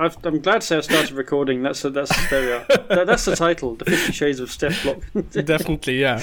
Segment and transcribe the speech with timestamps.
[0.00, 1.62] i am glad to say I started recording.
[1.62, 2.66] That's a, that's there we are.
[2.88, 5.24] That, that's the title, the Fifty Shades of Stef Blok.
[5.44, 6.22] Definitely, yeah.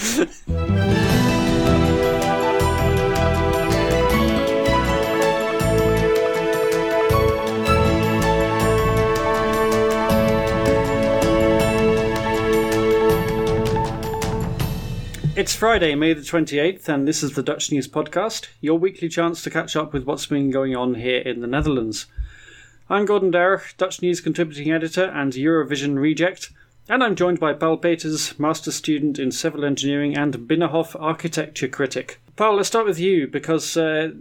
[15.37, 19.43] It's Friday, May the 28th, and this is the Dutch News Podcast, your weekly chance
[19.43, 22.05] to catch up with what's been going on here in the Netherlands.
[22.87, 26.51] I'm Gordon Darragh, Dutch News contributing editor and Eurovision reject,
[26.87, 32.21] and I'm joined by Paul Peters, master student in civil engineering and Binnenhof architecture critic.
[32.35, 34.11] Paul, let's start with you because uh,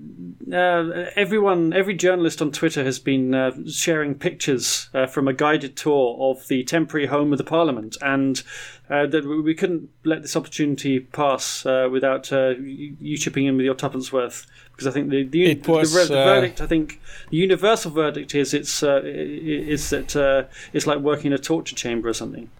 [0.51, 5.77] uh, everyone, every journalist on Twitter has been uh, sharing pictures uh, from a guided
[5.77, 8.43] tour of the temporary home of the Parliament, and
[8.89, 14.11] uh, we couldn't let this opportunity pass uh, without you chipping in with your tuppence
[14.11, 14.47] worth.
[14.75, 18.53] Because I think the the, was, the, the verdict, I think the universal verdict is
[18.53, 22.51] it's uh, is that uh, it's like working in a torture chamber or something.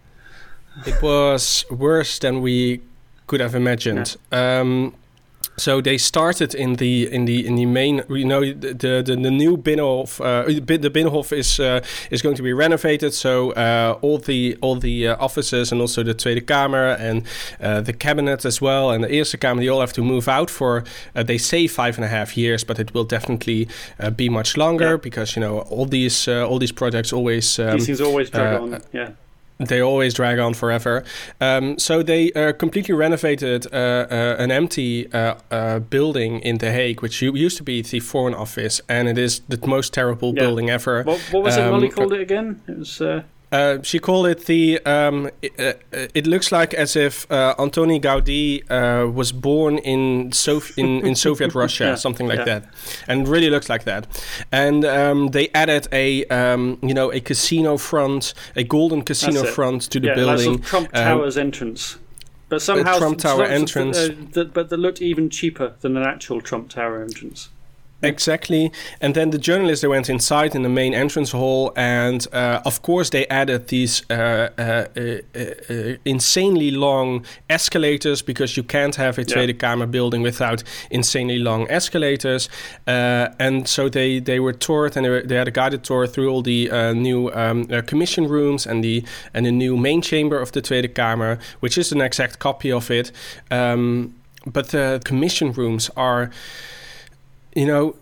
[0.85, 2.81] It was worse than we
[3.27, 4.15] could have imagined.
[4.31, 4.59] Yeah.
[4.61, 4.93] Um,
[5.57, 8.03] so they started in the in the in the main.
[8.09, 10.19] You know, the the, the new Binnenhof.
[10.19, 11.81] Uh, the Binnenhof is uh,
[12.11, 13.13] is going to be renovated.
[13.13, 17.23] So uh, all the all the uh, offices and also the Tweede Kamer and
[17.61, 19.59] uh, the cabinet as well and the Eerste Kamer.
[19.59, 20.83] They all have to move out for.
[21.15, 23.67] Uh, they say five and a half years, but it will definitely
[24.15, 24.97] be much longer yeah.
[24.97, 27.59] because you know all these all these projects always.
[27.59, 28.81] Um, these things always drag on.
[28.91, 29.11] Yeah
[29.57, 31.03] they always drag on forever.
[31.39, 36.71] Um, so they uh, completely renovated uh, uh, an empty uh, uh, building in The
[36.71, 40.41] Hague, which used to be the Foreign Office, and it is the most terrible yeah.
[40.41, 41.03] building ever.
[41.03, 42.61] What, what was um, it Molly called it again?
[42.67, 43.01] It was.
[43.55, 44.79] Uh, uh, she called it the.
[44.85, 50.31] Um, it, uh, it, looks like as if uh, Antoni Gaudi uh, was born in
[50.31, 52.45] Sof- in, in Soviet Russia, yeah, something like yeah.
[52.59, 52.73] that,
[53.07, 54.07] and really looks like that.
[54.51, 59.83] And um, they added a um, you know a casino front, a golden casino front
[59.91, 60.53] to the yeah, building.
[60.53, 61.97] Like Trump um, Tower's entrance.
[62.47, 66.69] But somehow, Trump Tower entrance, uh, but that looked even cheaper than an actual Trump
[66.69, 67.49] Tower entrance.
[68.03, 68.71] Exactly.
[69.01, 72.81] And then the journalists they went inside in the main entrance hall, and uh, of
[72.81, 79.17] course they added these uh, uh, uh, uh insanely long escalators because you can't have
[79.17, 79.55] a Tweede yeah.
[79.55, 82.49] Kamer building without insanely long escalators.
[82.85, 86.05] Uh, and so they, they were toured and they, were, they, had a guided tour
[86.05, 89.03] through all the new um, commission rooms and the
[89.33, 92.91] and the new main chamber of the Tweede Kamer, which is an exact copy of
[92.91, 93.11] it.
[93.51, 96.29] Um, but the commission rooms are
[97.55, 97.95] you know,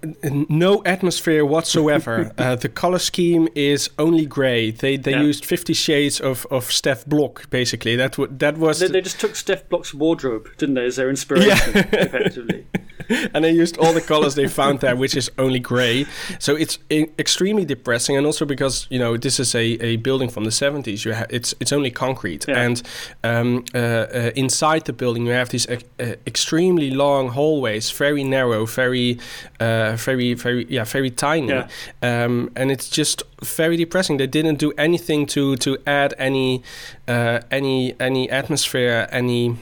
[0.49, 2.33] no atmosphere whatsoever.
[2.37, 4.71] uh, the color scheme is only gray.
[4.71, 5.21] They they yeah.
[5.21, 7.95] used Fifty Shades of, of Stef Blok basically.
[7.95, 8.79] That w- that was.
[8.79, 11.53] They, they, just took Stef Blok's wardrobe, didn't they, as their inspiration?
[11.73, 11.85] Yeah.
[11.93, 12.65] effectively.
[13.33, 16.05] and they used all the colors they found there, which is only gray.
[16.39, 20.43] So it's extremely depressing, and also because you know this is a, a building from
[20.43, 21.05] the seventies.
[21.05, 22.61] You ha- it's it's only concrete, yeah.
[22.61, 22.81] and
[23.23, 25.79] um, uh, uh, inside the building you have these uh,
[26.27, 29.19] extremely long hallways, very narrow, very
[29.59, 31.67] uh, very very yeah very tiny, yeah.
[32.01, 34.17] Um, and it's just very depressing.
[34.17, 36.63] They didn't do anything to to add any
[37.07, 39.57] uh, any any atmosphere, any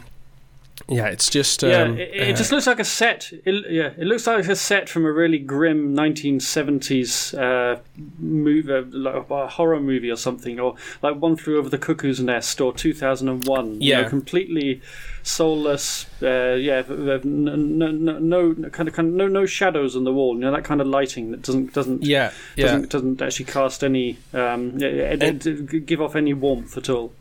[0.91, 1.83] yeah, it's just yeah.
[1.83, 3.31] Um, it, it uh, just looks like a set.
[3.45, 7.79] It, yeah, it looks like a set from a really grim 1970s uh,
[8.19, 12.19] movie, uh, like a horror movie or something, or like One Flew Over the Cuckoo's
[12.19, 13.81] Nest or 2001.
[13.81, 14.81] Yeah, you know, completely
[15.23, 16.07] soulless.
[16.21, 20.35] Uh, yeah, no, no, no, kind of, kind of no, no shadows on the wall.
[20.35, 22.65] You know that kind of lighting that doesn't doesn't yeah, yeah.
[22.65, 27.13] doesn't doesn't actually cast any um, give off any warmth at all.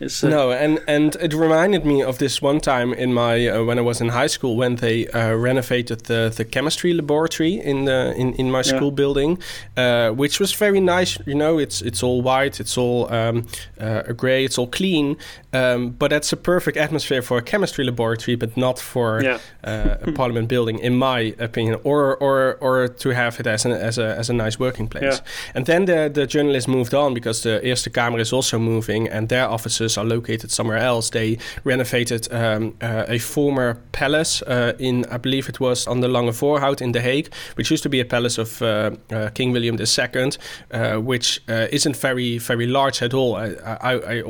[0.00, 3.64] It's, uh, no, and and it reminded me of this one time in my uh,
[3.64, 7.84] when I was in high school when they uh, renovated the, the chemistry laboratory in
[7.86, 8.94] the in, in my school yeah.
[8.94, 9.38] building,
[9.76, 11.18] uh, which was very nice.
[11.26, 13.46] You know, it's it's all white, it's all um,
[13.80, 15.16] uh, gray, it's all clean,
[15.52, 19.38] um, but that's a perfect atmosphere for a chemistry laboratory, but not for yeah.
[19.64, 23.72] Uh, a parliament building, in my opinion, or or or to have it as an,
[23.72, 25.16] as a as a nice working place.
[25.16, 25.54] Yeah.
[25.54, 29.28] And then the the journalists moved on because the Eerste Kamer is also moving, and
[29.28, 31.10] their offices are located somewhere else.
[31.10, 36.08] They renovated um, uh, a former palace uh, in, I believe it was on the
[36.08, 39.52] Lange Voorhout in The Hague, which used to be a palace of uh, uh King
[39.52, 40.32] William II,
[40.70, 43.36] uh, which isn't very, very large at all.
[43.36, 44.22] I, I, I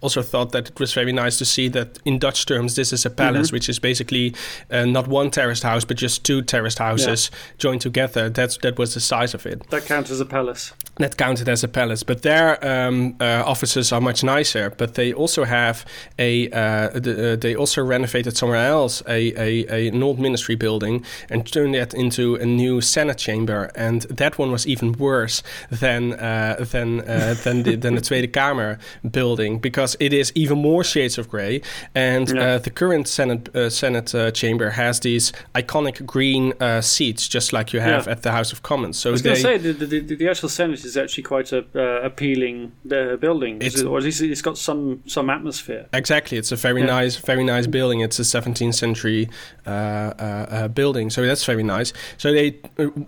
[0.00, 3.06] also thought that it was very nice to see that in Dutch terms, this is
[3.06, 3.56] a palace, Mm-hmm.
[3.56, 4.34] which is basically
[4.70, 8.28] uh, not one terraced house, but just two terraced houses joined together.
[8.30, 9.68] That's that was the size of it.
[9.70, 10.72] That counts as a palace.
[10.96, 14.70] That counted as a palace, but their um, uh, offices are much nicer.
[14.76, 15.84] But they also have
[16.18, 16.48] a.
[16.50, 21.04] Uh, the, uh, they also renovated somewhere else a, a, a an old ministry building
[21.30, 26.12] and turned that into a new Senate chamber, and that one was even worse than
[26.14, 28.78] uh, than uh, than the than the Tweede Kamer
[29.10, 31.60] building because it is even more shades of grey.
[31.94, 32.42] And Yeah.
[32.54, 37.52] uh, the current Senate uh, Senate uh, chamber has these iconic green uh, seats, just
[37.52, 38.12] like you have Yeah.
[38.12, 38.98] at the House of Commons.
[38.98, 41.64] So I was going to say the, the, the, actual Senate is actually quite a
[41.74, 42.72] uh, appealing
[43.20, 45.86] building, It's- or at least it's got some some atmosphere.
[45.92, 47.00] Exactly, it's a very Yeah.
[47.00, 48.00] nice, very nice building.
[48.00, 49.28] It's a 17th century
[49.66, 51.92] uh, uh, uh, building, so that's very nice.
[52.18, 52.54] So they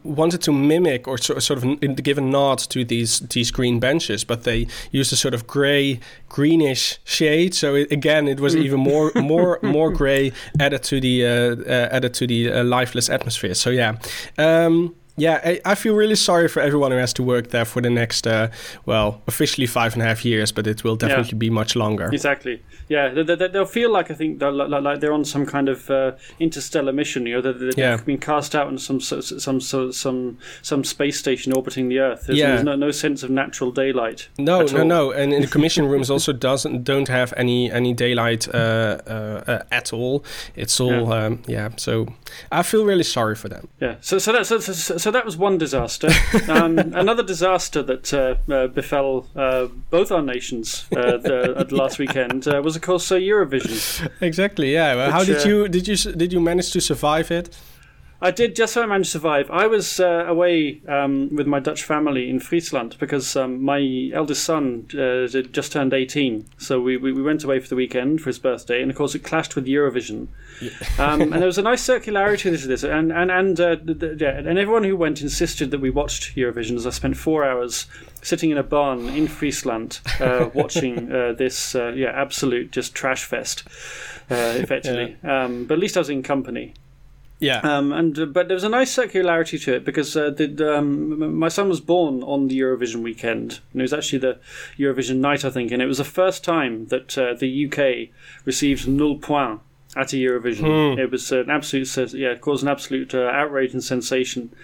[0.04, 1.64] wanted to mimic or so, sort of
[2.02, 5.98] give a nod to these these green benches, but they used a sort of grey,
[6.28, 7.54] greenish shade.
[7.54, 11.88] So it, again, it was even more more more grey added to the uh, uh,
[11.90, 13.54] added to the uh, lifeless atmosphere.
[13.54, 13.96] So yeah.
[14.38, 17.82] Um, yeah, I, I feel really sorry for everyone who has to work there for
[17.82, 18.48] the next, uh,
[18.86, 22.08] well, officially five and a half years, but it will definitely be much longer.
[22.12, 22.62] Exactly.
[22.88, 25.88] Yeah, they, they, they'll feel like I think they're like, they're on some kind of
[25.90, 27.26] uh, interstellar mission.
[27.26, 27.96] You know, that they've Yeah.
[27.96, 32.24] been cast out on some so- some some some space station orbiting the Earth.
[32.26, 32.48] There's, Yeah.
[32.48, 34.28] there's no, no sense of natural daylight.
[34.38, 34.84] No, no, all.
[34.84, 39.44] no, and in the commission rooms also doesn't don't have any any daylight uh, uh,
[39.46, 40.24] uh, at all.
[40.56, 41.24] It's all yeah.
[41.24, 41.68] Um, yeah.
[41.76, 42.06] So
[42.50, 43.68] I feel really sorry for them.
[43.80, 43.96] Yeah.
[44.00, 46.08] So so that so, so, so that was one disaster.
[46.48, 51.98] um, another disaster that uh, uh, befell uh, both our nations uh, the, at last
[52.02, 54.10] weekend uh, was of course uh, Eurovision.
[54.20, 54.72] Exactly.
[54.72, 54.94] Yeah.
[54.94, 57.50] Well, how did you did you s- did you manage to survive it?
[58.22, 59.50] I did just so I managed to survive.
[59.50, 64.44] I was uh, away um, with my Dutch family in Friesland because um, my eldest
[64.44, 66.48] son uh, had just turned 18.
[66.56, 69.16] So we, we, we went away for the weekend for his birthday, and of course
[69.16, 70.28] it clashed with Eurovision.
[71.00, 74.16] um, and there was a nice circularity to this, and and and uh, the, the,
[74.20, 76.76] yeah, and everyone who went insisted that we watched Eurovision.
[76.76, 77.86] As I spent four hours
[78.22, 83.24] sitting in a barn in Friesland uh, watching uh, this, uh, yeah, absolute just trash
[83.24, 83.64] fest,
[84.30, 85.16] uh, effectively.
[85.24, 86.74] Um, but at least I was in company.
[87.42, 87.58] Yeah.
[87.58, 91.36] Um, and uh, but there was a nice circularity to it because uh, the, um,
[91.36, 94.38] my son was born on the Eurovision weekend, and it was actually the
[94.78, 98.86] Eurovision night, I think, and it was the first time that uh, the UK received
[98.86, 99.60] null point
[99.96, 100.98] at a Eurovision.
[100.98, 104.54] It was an absolute, yeah, caused an absolute uh, outrage and sensation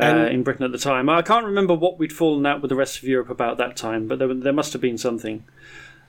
[0.00, 1.10] uh, in Britain at the time.
[1.10, 4.08] I can't remember what we'd fallen out with the rest of Europe about that time,
[4.08, 5.44] but there, there must have been something.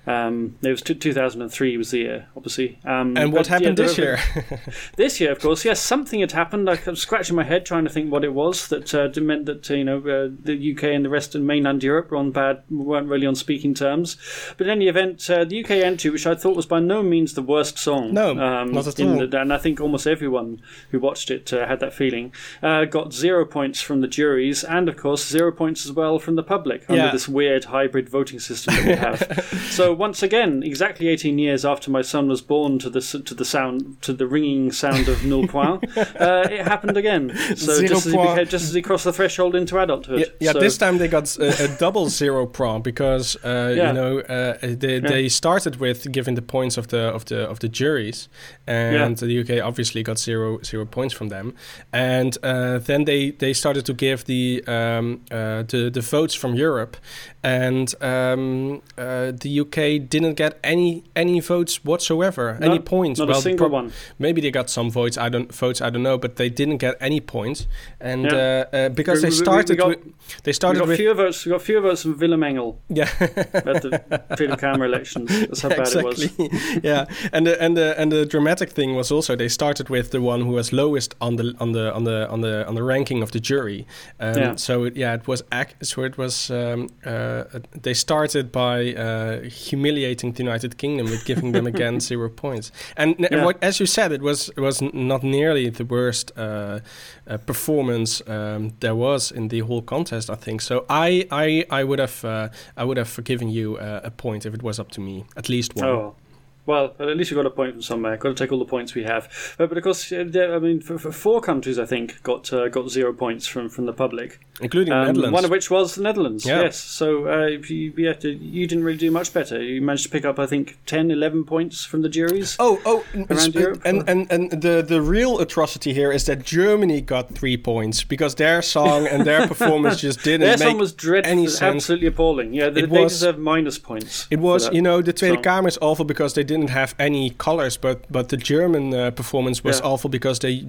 [0.05, 2.79] Um, it was t- 2003 was the year, obviously.
[2.83, 4.19] Um, and what but, happened there this year?
[4.97, 6.69] this year, of course, yes, something had happened.
[6.69, 9.69] I was scratching my head trying to think what it was that uh, meant that
[9.71, 12.63] uh, you know uh, the UK and the rest of mainland Europe were on bad,
[12.69, 14.17] weren't really on speaking terms.
[14.57, 17.33] But in any event, uh, the UK entry, which I thought was by no means
[17.33, 19.27] the worst song, No, um, not at in all.
[19.27, 20.61] The, and I think almost everyone
[20.91, 24.89] who watched it uh, had that feeling, uh, got zero points from the juries, and
[24.89, 28.75] of course zero points as well from the public under this weird hybrid voting system
[28.75, 29.45] that we have.
[29.71, 33.45] so once again, exactly 18 years after my son was born to the to the
[33.45, 37.29] sound to the ringing sound of null point, uh, it happened again.
[37.55, 38.29] So Zero just as, he point.
[38.31, 40.19] became, just as he crossed the threshold into adulthood.
[40.19, 43.87] Yeah, yeah So- this time they got a, a double zero prom because uh, Yeah.
[43.87, 47.59] you know uh, they, they started with giving the points of the of the of
[47.59, 48.29] the juries,
[48.67, 51.53] and the UK obviously got zero zero points from them,
[51.91, 56.55] and uh, then they, they started to give the um, uh, the the votes from
[56.55, 56.97] Europe,
[57.43, 63.19] and um, uh, the UK didn't get any any votes whatsoever, No, any points.
[63.19, 63.91] not a single one.
[64.19, 65.17] Maybe they got some votes.
[65.17, 65.81] I don't votes.
[65.81, 67.67] I don't know, but they didn't get any points,
[67.99, 68.65] and Yeah.
[68.71, 70.03] uh, uh, because We- they we- we started got- with,
[70.43, 71.45] they We started got with fewer votes.
[71.45, 74.01] We got fewer votes from Willem Engel yeah at the
[74.37, 75.29] Tweede Kamer elections.
[75.29, 76.83] That's how bad exactly it was.
[76.83, 80.21] yeah and the and the and the dramatic thing was also they started with the
[80.21, 83.21] one who was lowest on the on the on the on the on the ranking
[83.23, 83.85] of the jury
[84.19, 84.55] um, Yeah.
[84.55, 86.87] so it, yeah it was ac- so it was um,
[87.33, 92.71] uh, they started by uh, humiliating the United Kingdom with giving them again zero points.
[92.97, 93.45] And Yeah.
[93.45, 96.79] what as you said it was it was not nearly the worst uh,
[97.27, 100.61] uh, performance um, there was in the whole contest I think.
[100.61, 102.47] So I I, I would have uh,
[102.77, 105.47] I would have forgiven you uh, a point if it was up to me at
[105.49, 105.85] least one.
[105.89, 106.15] Oh,
[106.65, 108.15] Well, at least we got a point from somewhere.
[108.15, 109.27] Got to take all the points we have.
[109.57, 112.53] But, but of course, uh, there- I mean, for, for four countries, I think got
[112.53, 114.39] uh, got zero points from, from the public.
[114.61, 115.33] including Um, Netherlands.
[115.33, 116.45] One of which was the Netherlands.
[116.45, 116.61] Yeah.
[116.61, 116.77] Yes.
[116.77, 119.61] So uh, you, you, to, you didn't really do much better.
[119.61, 122.55] You managed to pick up, I think, 10, 11 points from the juries.
[122.59, 123.81] Oh, oh, Around sp- Europe?
[123.83, 128.35] and, and and the the real atrocity here is that Germany got three points because
[128.35, 131.61] their song and their performance just didn't Their make song was dreadful, any sense.
[131.75, 132.53] absolutely appalling.
[132.53, 134.27] Yeah, they, It they deserve minus points.
[134.31, 135.41] It was, you know, the Tweede.
[135.43, 139.63] Kamer is awful because they didn't have any colors, but but the German uh, performance
[139.63, 139.91] was Yeah.
[139.91, 140.63] awful because they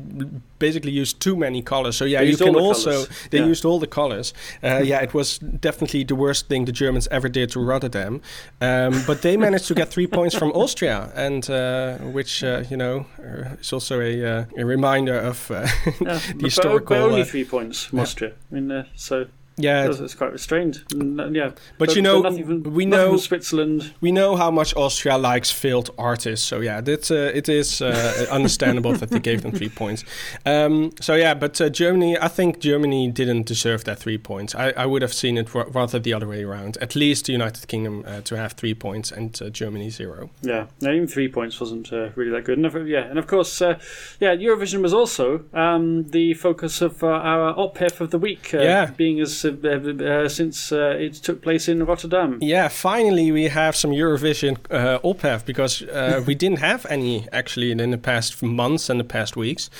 [0.59, 1.97] basically used too many colors.
[1.97, 3.09] So yeah, They you can the also colours.
[3.31, 3.51] they Yeah.
[3.51, 4.33] used all the colors.
[4.63, 8.21] Uh, yeah, it was definitely the worst thing the Germans ever did to Rotterdam.
[8.61, 12.77] Um, but they managed to get three points from Austria, and uh, which uh, you
[12.77, 15.61] know uh, is also a uh, a reminder of uh,
[16.41, 18.33] the but, but only three points from Austria.
[18.51, 19.27] I mean, so
[19.57, 20.83] yeah, it's, it's quite restrained.
[20.93, 23.95] Yeah, But you know, from, we know- Switzerland.
[24.01, 28.27] we know how much Austria likes failed artists, so yeah, that uh, it is uh,
[28.31, 30.05] understandable that they gave them three points.
[30.45, 34.55] Um, so yeah, but uh, Germany, I think Germany didn't deserve that three points.
[34.55, 36.77] I, I would have seen it ra- rather the other way around.
[36.81, 40.31] At least the United Kingdom uh, to have three points and uh, Germany zero.
[40.43, 42.59] Yeah, no, even three points wasn't uh, really that good.
[42.59, 43.79] And of, yeah, and of course, uh,
[44.21, 48.53] yeah, Eurovision was also um, the focus of uh, our Ophef of the week.
[48.53, 48.87] Uh, Yeah.
[48.97, 52.39] being as uh, since uh, it took place in Rotterdam.
[52.41, 57.71] Yeah, finally we have some Eurovision uh, Ophef because uh, we didn't have any actually
[57.71, 59.71] in the past months and the past weeks.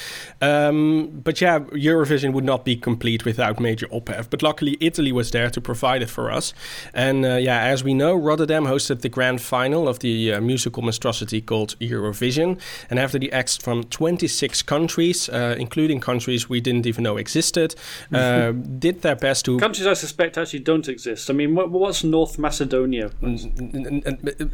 [0.41, 4.29] Um, but yeah, Eurovision would not be complete without major Ophef.
[4.31, 6.55] But luckily Italy was there to provide it for us.
[6.93, 10.83] And uh, yeah, as we know, Rotterdam hosted the grand final of the uh, musical
[10.83, 12.61] monstrosity called Eurovision.
[12.91, 17.75] And after the acts from 26 countries, uh, including countries we didn't even know existed,
[18.13, 21.31] uh, did their best to Countries I suspect actually don't exist.
[21.31, 23.11] I mean, what, what's North Macedonia?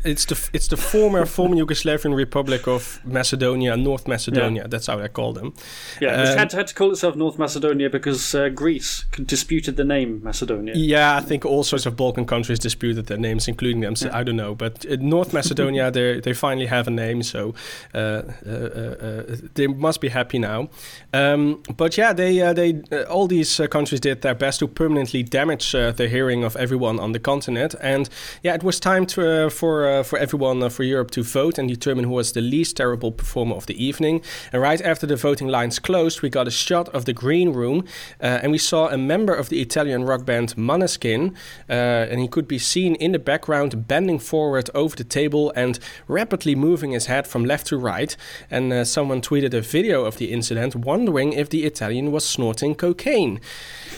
[0.04, 4.68] It's the it's the former former Yugoslavian Republic of Macedonia, North Macedonia.
[4.68, 5.52] That's how they call them.
[6.00, 10.20] Yeah, Um, had, had to call itself North Macedonia because uh, Greece disputed the name
[10.22, 10.74] Macedonia.
[10.76, 13.96] Yeah, I think all sorts of Balkan countries disputed their names, including them.
[13.96, 17.54] So I don't know, but uh, North Macedonia, they they finally have a name, so
[17.94, 20.68] uh, uh, uh, uh, they must be happy now.
[21.12, 24.68] Um, but yeah, they uh, they uh, all these uh, countries did their best to
[24.68, 28.08] permanently damage uh, the hearing of everyone on the continent, and
[28.42, 31.68] yeah, it was time to, uh, for uh, for everyone for Europe to vote and
[31.68, 34.22] determine who was the least terrible performer of the evening.
[34.52, 37.84] And right after the voting lines closed, we got a shot of the green room,
[38.20, 41.34] and we saw a member of the Italian rock band Maneskin,
[41.68, 45.78] and he could be seen in the background bending forward over the table and
[46.08, 48.16] rapidly moving his head from left to right.
[48.50, 52.74] And uh, someone tweeted a video of the incident, wondering if the Italian was snorting
[52.74, 53.40] cocaine.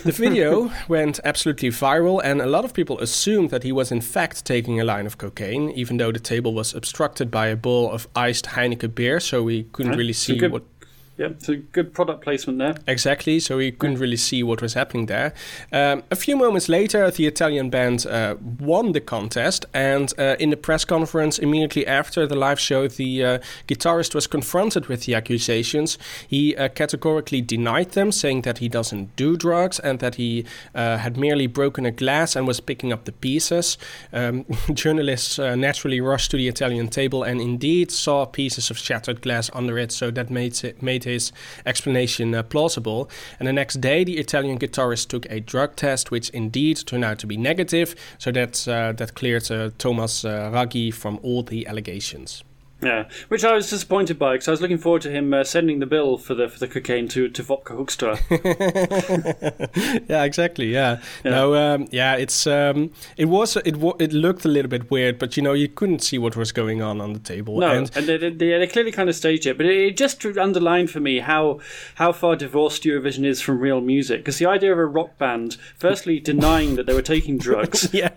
[0.04, 4.00] The video went absolutely viral, and a lot of people assumed that he was in
[4.00, 7.90] fact taking a line of cocaine, even though the table was obstructed by a bowl
[7.90, 10.64] of iced Heineken beer, so we couldn't really see what
[11.18, 12.74] Yeah, so good product placement there.
[12.86, 15.34] Exactly, so we couldn't really see what was happening there.
[15.70, 20.48] Um, a few moments later, the Italian band uh, won the contest, and uh, in
[20.48, 23.38] the press conference immediately after the live show, the uh,
[23.68, 25.98] guitarist was confronted with the accusations.
[26.26, 30.96] He uh, categorically denied them, saying that he doesn't do drugs and that he uh,
[30.96, 33.76] had merely broken a glass and was picking up the pieces.
[34.14, 39.20] Um, journalists uh, naturally rushed to the Italian table and indeed saw pieces of shattered
[39.20, 41.32] glass under it, so that made it, made his
[41.66, 43.10] explanation uh, plausible.
[43.38, 47.18] And the next day, the Italian guitarist took a drug test, which indeed turned out
[47.20, 47.94] to be negative.
[48.18, 52.44] So that uh, that cleared uh, Thomas uh, Raggi from all the allegations.
[52.82, 55.78] Yeah, which I was disappointed by because I was looking forward to him uh, sending
[55.78, 58.18] the bill for the for the cocaine to to Wopke Hoekstra.
[60.08, 60.66] yeah, exactly.
[60.66, 61.00] Yeah.
[61.24, 61.30] Yeah.
[61.30, 61.54] No.
[61.54, 62.16] Um, yeah.
[62.16, 65.68] It's um, it was it it looked a little bit weird, but you know you
[65.68, 67.58] couldn't see what was going on on the table.
[67.58, 70.24] No, And and, they, they, they clearly kind of staged it, but it, it just
[70.24, 71.60] underlined for me how
[71.94, 74.20] how far divorced Eurovision is from real music.
[74.20, 78.10] Because the idea of a rock band, firstly denying that they were taking drugs, yeah.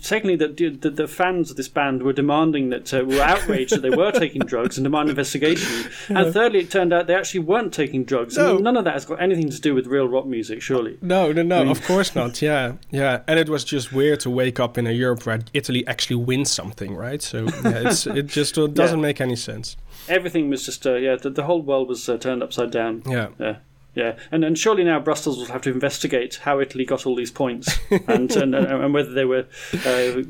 [0.00, 3.82] Secondly that the, the, fans of this band were demanding that uh, were outraged that
[3.82, 7.72] they were taking drugs and demand investigation, and thirdly it turned out they actually weren't
[7.72, 8.36] taking drugs.
[8.38, 10.98] I mean, none of that has got anything to do with real rock music, surely.
[11.02, 11.70] No, no, no.
[11.70, 12.40] of course not.
[12.50, 13.22] Yeah, yeah.
[13.26, 16.50] And it was just weird to wake up in a Europe where Italy actually wins
[16.50, 17.20] something, right?
[17.20, 19.02] So yeah, it's, it just uh, doesn't Yeah.
[19.02, 19.76] make any sense.
[20.08, 23.02] Everything was just uh, yeah, the, the whole world was uh, turned upside down.
[23.06, 23.28] Yeah.
[23.38, 23.56] Yeah.
[23.94, 27.32] Yeah, and and surely now Brussels will have to investigate how Italy got all these
[27.32, 27.78] points
[28.08, 29.46] and and, and whether they were
[29.84, 30.22] uh,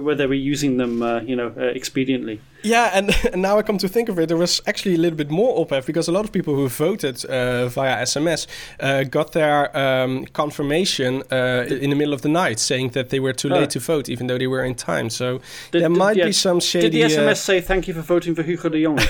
[0.00, 2.38] whether they were using them, uh, you know, uh, expediently.
[2.62, 5.16] Yeah, and, and, now I come to think of it, there was actually a little
[5.16, 8.46] bit more op because a lot of people who voted uh, via SMS
[8.80, 13.18] uh, got their um, confirmation uh, in the middle of the night, saying that they
[13.18, 13.66] were too late oh.
[13.66, 15.10] to vote, even though they were in time.
[15.10, 15.40] So
[15.70, 16.90] did, there did, might yeah, be some shady.
[16.90, 19.00] Did the SMS say thank you for voting for Hugo de Jonge?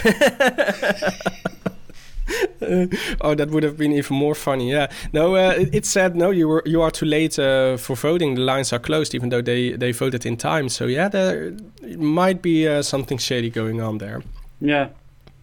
[3.20, 4.70] oh, that would have been even more funny.
[4.70, 4.90] Yeah.
[5.12, 6.30] No, uh, it, it, said no.
[6.30, 8.34] You were you are too late uh, for voting.
[8.34, 10.68] The lines are closed, even though they they voted in time.
[10.68, 11.52] So yeah, there
[11.96, 14.22] might be uh, something shady going on there.
[14.60, 14.88] Yeah,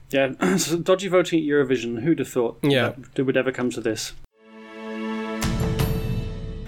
[0.10, 0.34] yeah.
[0.58, 2.02] so dodgy voting at Eurovision.
[2.02, 2.60] Who'd have thought?
[2.64, 4.14] Yeah, that would ever come to this.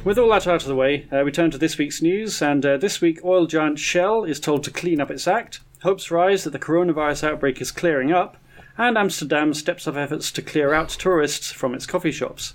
[0.05, 2.65] With all that out of the way, uh, we turn to this week's news, and
[2.65, 5.59] uh, this week, oil giant Shell is told to clean up its act.
[5.83, 8.37] Hopes rise that the coronavirus outbreak is clearing up,
[8.79, 12.53] and Amsterdam steps up efforts to clear out tourists from its coffee shops.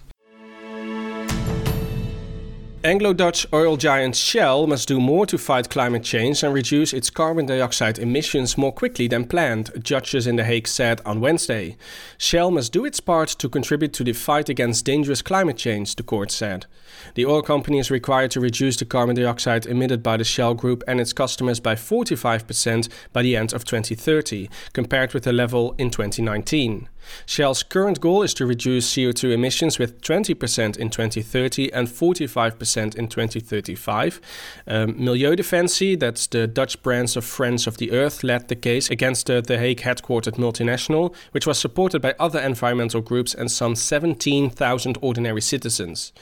[2.85, 7.09] Anglo Dutch oil giant Shell must do more to fight climate change and reduce its
[7.09, 11.79] carbon dioxide emissions more quickly than planned, judges in The Hague said on Wednesday.
[12.19, 16.03] Shell must do its part to contribute to the fight against dangerous climate change, the
[16.03, 16.67] court said.
[17.15, 20.85] The oil company is required to reduce the carbon dioxide emitted by the Shell Group
[20.87, 25.89] and its customers by 45% by the end of 2030, compared with the level in
[25.89, 26.91] 2019.
[27.27, 33.09] Shell's current goal is to reduce CO2 emissions with 20% in 2030 and 45% in
[33.09, 34.21] 2035.
[34.67, 39.27] Um, Milieudefensie, that's the Dutch branch of Friends of the Earth, led the case against
[39.27, 44.99] the, the Hague headquartered multinational, which was supported by other environmental groups and some 17,000
[45.01, 46.13] ordinary citizens.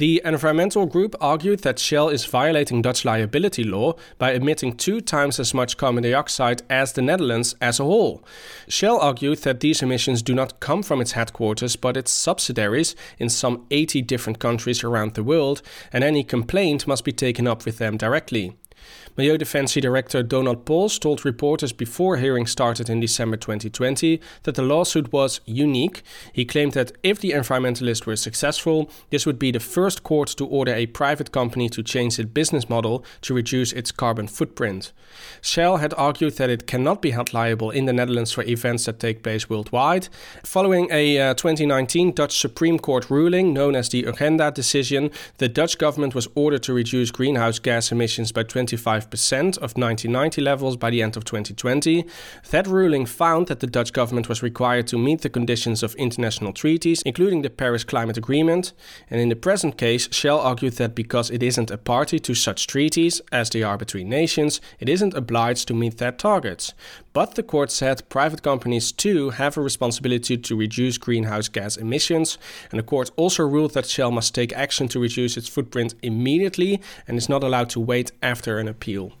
[0.00, 5.38] The environmental group argued that Shell is violating Dutch liability law by emitting two times
[5.38, 8.24] as much carbon dioxide as the Netherlands as a whole.
[8.66, 13.28] Shell argued that these emissions do not come from its headquarters but its subsidiaries in
[13.28, 15.60] some 80 different countries around the world,
[15.92, 18.56] and any complaint must be taken up with them directly.
[19.16, 25.12] Milieudefensie Director Donald Pols told reporters before hearing started in December 2020 that the lawsuit
[25.12, 26.02] was unique.
[26.32, 30.46] He claimed that if the environmentalists were successful, this would be the first court to
[30.46, 34.92] order a private company to change its business model to reduce its carbon footprint.
[35.42, 39.00] Shell had argued that it cannot be held liable in the Netherlands for events that
[39.00, 40.08] take place worldwide.
[40.44, 45.78] Following a uh, 2019 Dutch Supreme Court ruling known as the Urgenda decision, the Dutch
[45.78, 50.90] government was ordered to reduce greenhouse gas emissions by 25 5% of 1990 levels by
[50.90, 52.04] the end of 2020.
[52.50, 56.52] That ruling found that the Dutch government was required to meet the conditions of international
[56.52, 58.72] treaties, including the Paris Climate Agreement.
[59.08, 62.66] And in the present case, Shell argued that because it isn't a party to such
[62.66, 66.74] treaties, as they are between nations, it isn't obliged to meet their targets.
[67.12, 72.38] But the court said private companies too have a responsibility to reduce greenhouse gas emissions,
[72.70, 76.80] and the court also ruled that Shell must take action to reduce its footprint immediately
[77.08, 79.12] and is not allowed to wait after an appeal.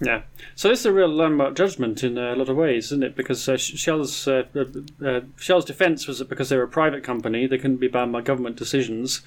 [0.00, 0.22] Yeah,
[0.54, 3.16] so this is a real landmark judgment in a lot of ways, isn't it?
[3.16, 4.42] Because uh, Shell's uh,
[5.04, 8.20] uh, Shell's defence was that because they're a private company, they couldn't be bound by
[8.20, 9.22] government decisions,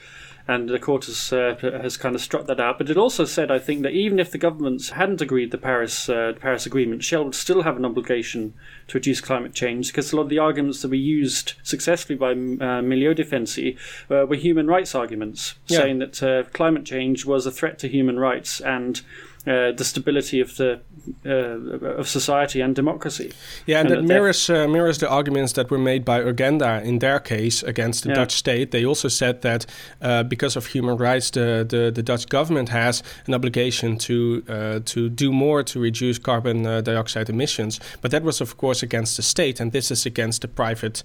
[0.47, 2.77] and the court has uh, has kind of struck that out.
[2.77, 6.07] But it also said, I think, that even if the governments hadn't agreed the Paris
[6.07, 8.53] uh, Paris Agreement, Shell would still have an obligation
[8.87, 12.31] to reduce climate change because a lot of the arguments that were used successfully by
[12.31, 13.77] uh, Milieudefensie
[14.09, 15.79] uh, were human rights arguments, yeah.
[15.79, 19.01] saying that uh, climate change was a threat to human rights and
[19.47, 20.79] uh, the stability of the
[21.25, 23.31] uh, of society and democracy.
[23.65, 26.99] Yeah, and, and that mirrors uh, mirrors the arguments that were made by Urgenda in
[26.99, 28.15] their case against the yeah.
[28.15, 28.71] Dutch state.
[28.71, 29.65] They also said that
[30.01, 34.79] uh, because of human rights, the, the, the Dutch government has an obligation to uh,
[34.83, 37.79] to do more to reduce carbon dioxide emissions.
[38.01, 41.03] But that was, of course, against the state, and this is against the private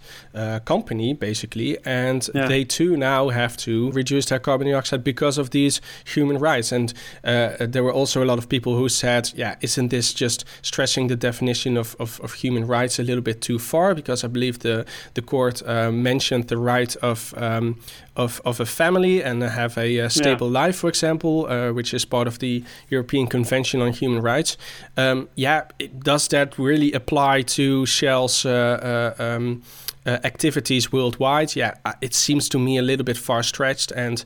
[0.64, 1.78] company, basically.
[1.84, 2.48] And yeah.
[2.48, 6.72] they too now have to reduce their carbon dioxide because of these human rights.
[6.72, 11.08] And there were also a lot of people who said, yeah, isn't this just stretching
[11.08, 13.94] the definition of, of, of human rights a little bit too far?
[13.94, 17.78] Because I believe the, the court uh, mentioned the right of, um,
[18.16, 20.64] of, of a family and have a, a uh, stable yeah.
[20.64, 24.56] life, for example, uh, which is part of the European Convention on Human Rights.
[24.96, 28.46] Um, yeah, it, does that really apply to Shell's?
[28.46, 29.62] Uh, uh um,
[30.06, 33.92] uh, activities worldwide, yeah, it seems to me a little bit far stretched.
[33.92, 34.24] And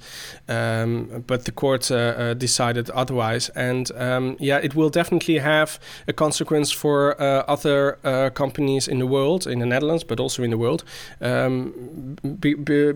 [0.48, 5.78] um, but the court uh, uh, decided otherwise, and um, yeah, it will definitely have
[6.08, 10.42] a consequence for uh, other uh, companies in the world, in the Netherlands, but also
[10.42, 10.84] in the world,
[11.20, 12.92] um, be, be,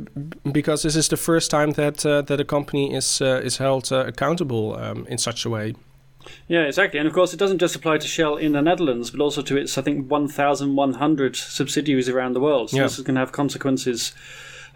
[0.50, 5.06] because this is the first time that that a company is is held accountable um,
[5.08, 5.74] in such a way.
[6.48, 6.98] Yeah, exactly.
[6.98, 9.56] And of course, it doesn't just apply to Shell in the Netherlands, but also to
[9.56, 12.70] its, I think, 1,100 subsidiaries around the world.
[12.70, 12.82] So yeah.
[12.84, 14.12] this is going to have consequences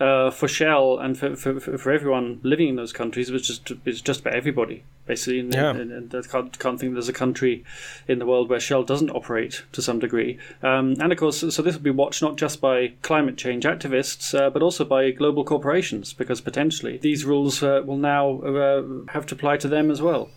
[0.00, 3.70] uh, for Shell and for, for, for everyone living in those countries, it was just
[3.84, 5.40] it's just about everybody basically.
[5.40, 5.70] And, Yeah.
[5.70, 7.62] and, and I can't, can't think there's a country
[8.08, 10.38] in the world where Shell doesn't operate to some degree.
[10.62, 14.38] Um, and of course, so this will be watched not just by climate change activists,
[14.38, 19.26] uh, but also by global corporations, because potentially these rules uh, will now uh, have
[19.26, 20.30] to apply to them as well.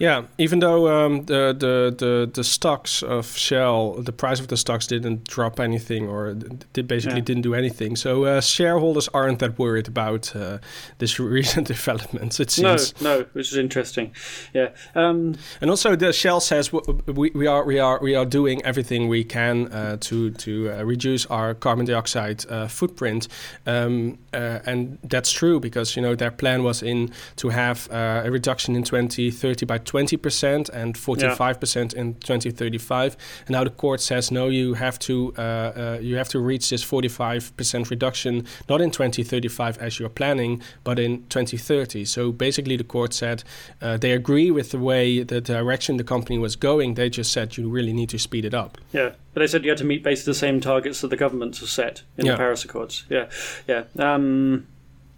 [0.00, 4.56] Yeah, even though um, the, the the the stocks of Shell, the price of the
[4.56, 6.34] stocks didn't drop anything, or
[6.72, 7.24] they basically Yeah.
[7.26, 7.96] didn't do anything.
[7.96, 10.58] So uh, shareholders aren't that worried about uh,
[10.98, 12.40] this recent developments.
[12.40, 12.94] It seems.
[13.02, 14.12] no, no, which is interesting.
[14.54, 14.70] Yeah.
[14.94, 18.62] Um, And also, the Shell says w- we, we are we are we are doing
[18.64, 23.28] everything we can uh, to to uh, reduce our carbon dioxide uh, footprint,
[23.66, 28.22] um, uh, and that's true because you know their plan was in to have uh,
[28.26, 33.16] a reduction in 2030 by 20 percent and 45 percent in 2035.
[33.46, 36.70] And now the court says no, you have to uh, uh, you have to reach
[36.70, 42.04] this 45 percent reduction not in 2035 as you're planning, but in 2030.
[42.04, 43.42] So basically, the court said
[43.82, 46.94] uh, they agree with the way the direction the company was going.
[46.94, 48.78] They just said you really need to speed it up.
[48.92, 51.58] Yeah, but they said you had to meet basically the same targets that the governments
[51.58, 52.32] have set in Yeah.
[52.32, 53.06] the Paris Accords.
[53.08, 53.28] Yeah,
[53.66, 54.68] yeah, um,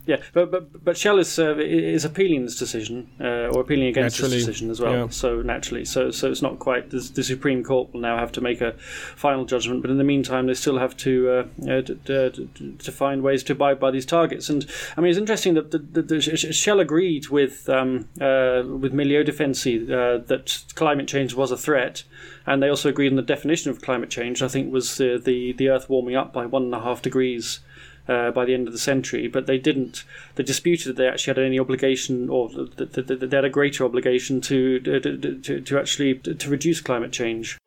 [0.06, 0.16] yeah.
[0.32, 4.36] But but but Shell is uh, is appealing this decision uh, or appealing against Naturally,
[4.38, 4.92] this decision as well.
[4.92, 5.08] yeah.
[5.08, 8.40] So naturally, so so it's not quite the, the Supreme Court will now have to
[8.40, 8.72] make a
[9.16, 9.82] final judgment.
[9.82, 13.52] But in the meantime, they still have to uh, uh, d- to find ways to
[13.52, 14.48] abide by these targets.
[14.48, 18.08] And I mean, it's interesting that the, the, the Sh- Sh- Shell agreed with um,
[18.20, 22.02] uh, with Milieudefensie uh, that climate change was a threat
[22.46, 24.42] and they also agreed on the definition of climate change.
[24.42, 27.60] I think was the the, the Earth warming up by one and a half degrees
[28.08, 29.28] uh, by the end of the century.
[29.28, 30.04] But they didn't.
[30.34, 32.92] They disputed that they actually had any obligation, or that,
[33.30, 37.58] they had a greater obligation to to, to, to actually to reduce climate change.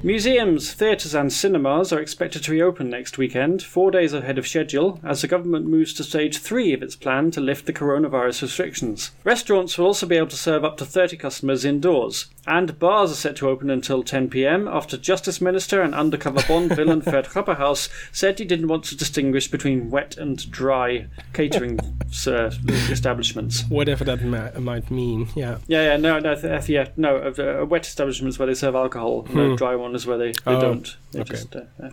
[0.00, 5.00] Museums, theatres, and cinemas are expected to reopen next weekend, four days ahead of schedule,
[5.02, 9.10] as the government moves to stage three of its plan to lift the coronavirus restrictions.
[9.24, 13.16] Restaurants will also be able to serve up to 30 customers indoors, and bars are
[13.16, 17.88] set to open until 10 pm after Justice Minister and undercover Bond villain Fred Grapperhaus
[18.12, 21.80] said he didn't want to distinguish between wet and dry catering
[22.26, 22.50] uh,
[22.88, 23.64] establishments.
[23.68, 25.28] Whatever that ma- might mean.
[25.34, 25.58] Yeah.
[25.66, 27.16] Yeah, yeah, no, no, th- yeah, no.
[27.36, 30.54] Uh, uh, wet establishments where they serve alcohol, no, dry one is where they, they
[30.54, 30.96] Oh, don't.
[31.12, 31.30] They okay.
[31.30, 31.90] just, uh, uh.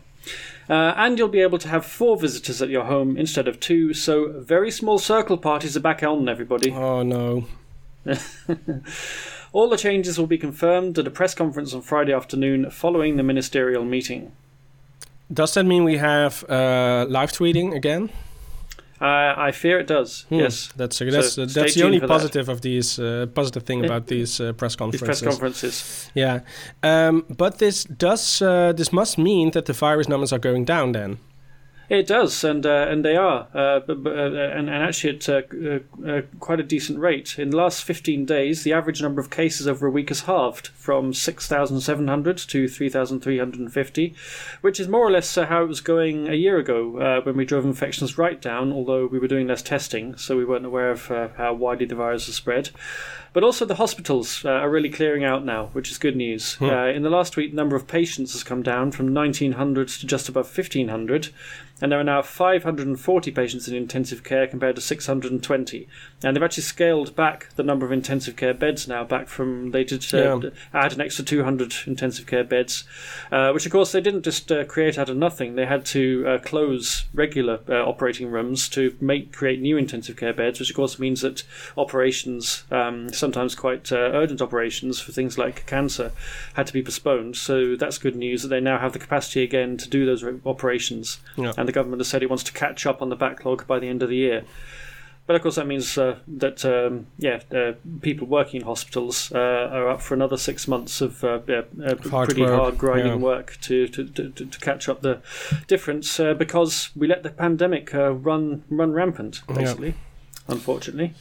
[0.68, 3.94] Uh, and you'll be able to have four visitors at your home instead of two.
[3.94, 6.72] So very small circle parties are back on, everybody.
[6.72, 7.46] Oh no.
[9.54, 13.24] All the changes will be confirmed at a press conference on Friday afternoon following the
[13.24, 14.32] ministerial meeting.
[15.32, 18.10] Does that mean we have uh, live tweeting again?
[19.06, 20.26] Uh, I fear it does.
[20.30, 22.14] Hmm, Yes, That's So that's stay that's the only for that.
[22.14, 25.22] positive of these uh, positive thing about these uh, press these conferences.
[25.22, 26.12] press conferences.
[26.16, 26.40] Yeah,
[26.84, 30.92] um, but this does uh, this must mean that the virus numbers are going down
[30.94, 31.18] then.
[31.88, 35.30] It does, and uh, and they are, uh, but, but, uh, and, and actually at
[35.30, 37.38] uh, uh, uh, quite a decent rate.
[37.38, 40.68] In the last 15 days, the average number of cases over a week has halved
[40.70, 44.16] from 6,700 to 3,350,
[44.62, 47.66] which is more or less how it was going a year ago when we drove
[47.66, 51.54] infections right down, although we were doing less testing, so we weren't aware of how
[51.54, 52.72] widely the virus has spread.
[53.36, 56.56] But also, the hospitals uh, are really clearing out now, which is good news.
[56.62, 60.08] Uh, in the last week, the number of patients has come down from 1,900 to
[60.08, 61.34] just above 1,500,
[61.82, 65.88] and there are now 540 patients in intensive care compared to 620.
[66.24, 69.84] And they've actually scaled back the number of intensive care beds now, back from they
[69.84, 70.50] did uh, Yeah.
[70.74, 72.86] add an extra 200 intensive care beds,
[73.34, 75.56] uh, which of course they didn't just uh, create out of nothing.
[75.56, 80.34] They had to uh, close regular uh, operating rooms to make create new intensive care
[80.34, 81.44] beds, which of course means that
[81.78, 86.12] operations, um, sometimes quite uh, urgent operations for things like cancer,
[86.54, 87.36] had to be postponed.
[87.36, 91.20] So that's good news that they now have the capacity again to do those operations.
[91.36, 91.54] Yeah.
[91.58, 93.88] And the government has said it wants to catch up on the backlog by the
[93.88, 94.44] end of the year.
[95.26, 99.70] But of course, that means uh, that um, yeah, uh, people working in hospitals uh,
[99.72, 103.14] are up for another six months of uh, yeah, uh, Hard pretty work, hard grinding
[103.14, 103.30] yeah.
[103.30, 105.22] work to, to, to, to catch up the
[105.66, 109.96] difference uh, because we let the pandemic uh, run run rampant, basically.
[110.48, 111.16] Unfortunately.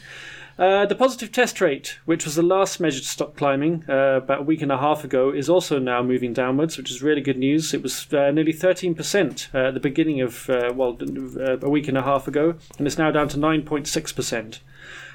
[0.56, 4.40] Uh, the positive test rate, which was the last measure to stop climbing uh, about
[4.40, 7.38] a week and a half ago, is also now moving downwards, which is really good
[7.38, 7.74] news.
[7.74, 11.88] It was uh, nearly 13% uh, at the beginning of, uh, well, uh, a week
[11.88, 14.60] and a half ago, and it's now down to 9.6%.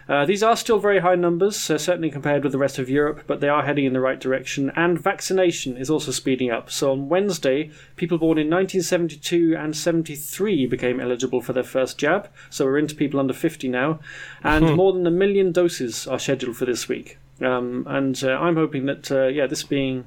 [0.10, 3.22] Uh, these are still very high numbers, uh, certainly compared with the rest of Europe,
[3.28, 4.72] but they are heading in the right direction.
[4.76, 6.72] And vaccination is also speeding up.
[6.72, 12.28] So on Wednesday, people born in 1972 and 73 became eligible for their first jab.
[12.50, 14.00] So we're into people under 50 now,
[14.44, 17.20] and more than a million doses are scheduled for this week.
[17.40, 20.06] Um, and uh, I'm hoping that, uh, yeah, this being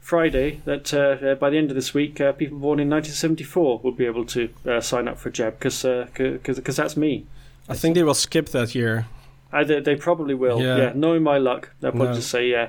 [0.00, 3.92] Friday that uh, by the end of this week, uh, people born in 1974 will
[3.92, 5.82] be able to uh, sign up for a jab because
[6.14, 7.26] because that's me.
[7.68, 9.06] I think they will skip that year.
[9.52, 10.60] They, they, probably will.
[10.60, 10.76] Yeah.
[10.76, 10.92] yeah.
[10.94, 12.14] knowing my luck, they'll probably no.
[12.14, 12.68] just say, "Yeah,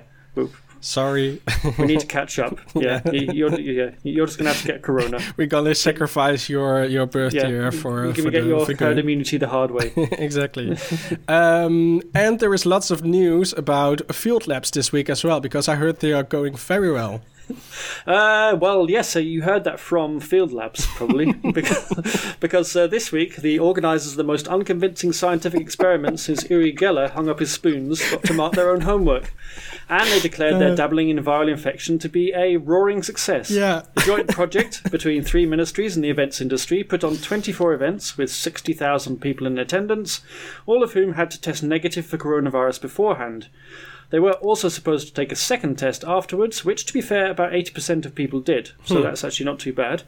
[0.82, 1.39] Sorry.
[1.78, 2.60] we need to catch up.
[2.74, 5.20] Yeah, you're, you're, you're just gonna have to get corona.
[5.38, 7.70] We're gonna sacrifice your your birthday yeah.
[7.70, 8.06] for.
[8.06, 9.91] You're gonna for get the, your herd immunity the hard way.
[9.96, 10.76] exactly.
[11.28, 15.67] um, and there is lots of news about field labs this week as well because
[15.67, 17.22] I heard they are going very well.
[18.08, 23.12] Uh, well, yes, so you heard that from Field Labs, probably, because, because uh, this
[23.12, 27.52] week the organisers of the most unconvincing scientific experiment since Uri Geller hung up his
[27.52, 29.34] spoons got to mark their own homework.
[29.88, 30.76] And they declared their uh.
[30.76, 33.52] dabbling in viral infection to be a roaring success.
[33.52, 33.84] Yeah.
[33.94, 38.32] The joint project between three ministries and the events industry put on 24 events with
[38.32, 40.22] 60,000 people in attendance,
[40.66, 43.48] all of whom had to test negative for coronavirus beforehand.
[44.12, 47.54] They were also supposed to take a second test afterwards, which, to be fair, about
[47.54, 49.04] 80% of people did, so hmm.
[49.04, 50.04] that's actually not too bad.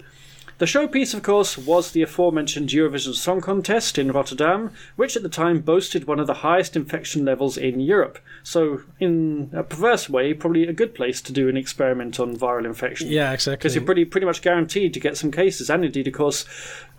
[0.59, 5.29] The showpiece, of course, was the aforementioned Eurovision Song Contest in Rotterdam, which at the
[5.29, 8.19] time boasted one of the highest infection levels in Europe.
[8.43, 12.65] So, in a perverse way, probably a good place to do an experiment on viral
[12.65, 13.09] infection.
[13.09, 13.57] Yeah, exactly.
[13.57, 16.45] Because you're pretty pretty much guaranteed to get some cases, and indeed, of course,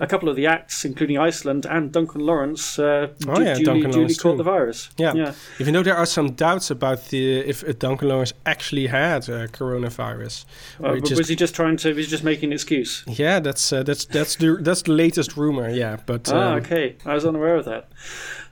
[0.00, 3.90] a couple of the acts, including Iceland and Duncan Laurence, uh, oh, yeah, duly, Duncan
[3.90, 4.90] duly caught the virus.
[4.96, 5.14] Yeah.
[5.14, 5.34] yeah.
[5.60, 10.44] even though there are some doubts about the if Duncan Laurence actually had uh, coronavirus.
[10.82, 11.94] Uh, was he just trying to?
[11.94, 13.04] Was he just making an excuse?
[13.06, 15.68] Yeah, that's uh, that's that's the that's the latest rumor.
[15.68, 17.88] Yeah, but ah, um, okay, I was unaware of that.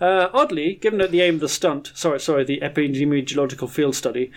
[0.00, 4.32] Uh, oddly, given that the aim of the stunt, sorry, sorry, the epidemiological field study,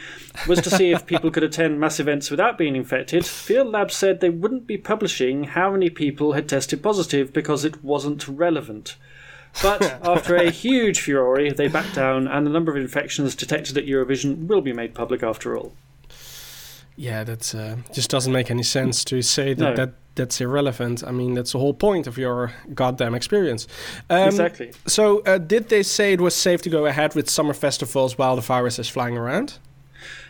[0.48, 4.20] was to see if people could attend mass events without being infected, Field Labs said
[4.20, 8.96] they wouldn't be publishing how many people had tested positive because it wasn't relevant.
[9.62, 13.86] But after a huge furore, they backed down, and the number of infections detected at
[13.86, 15.74] Eurovision will be made public after all.
[16.98, 19.76] Yeah, that uh, just doesn't make any sense to say that no.
[19.76, 21.04] that that's irrelevant.
[21.06, 23.68] I mean, that's the whole point of your goddamn experience.
[24.10, 24.72] Um, exactly.
[24.88, 28.36] So, uh, did they say it was safe to go ahead with summer festivals while
[28.36, 29.60] the virus is flying around?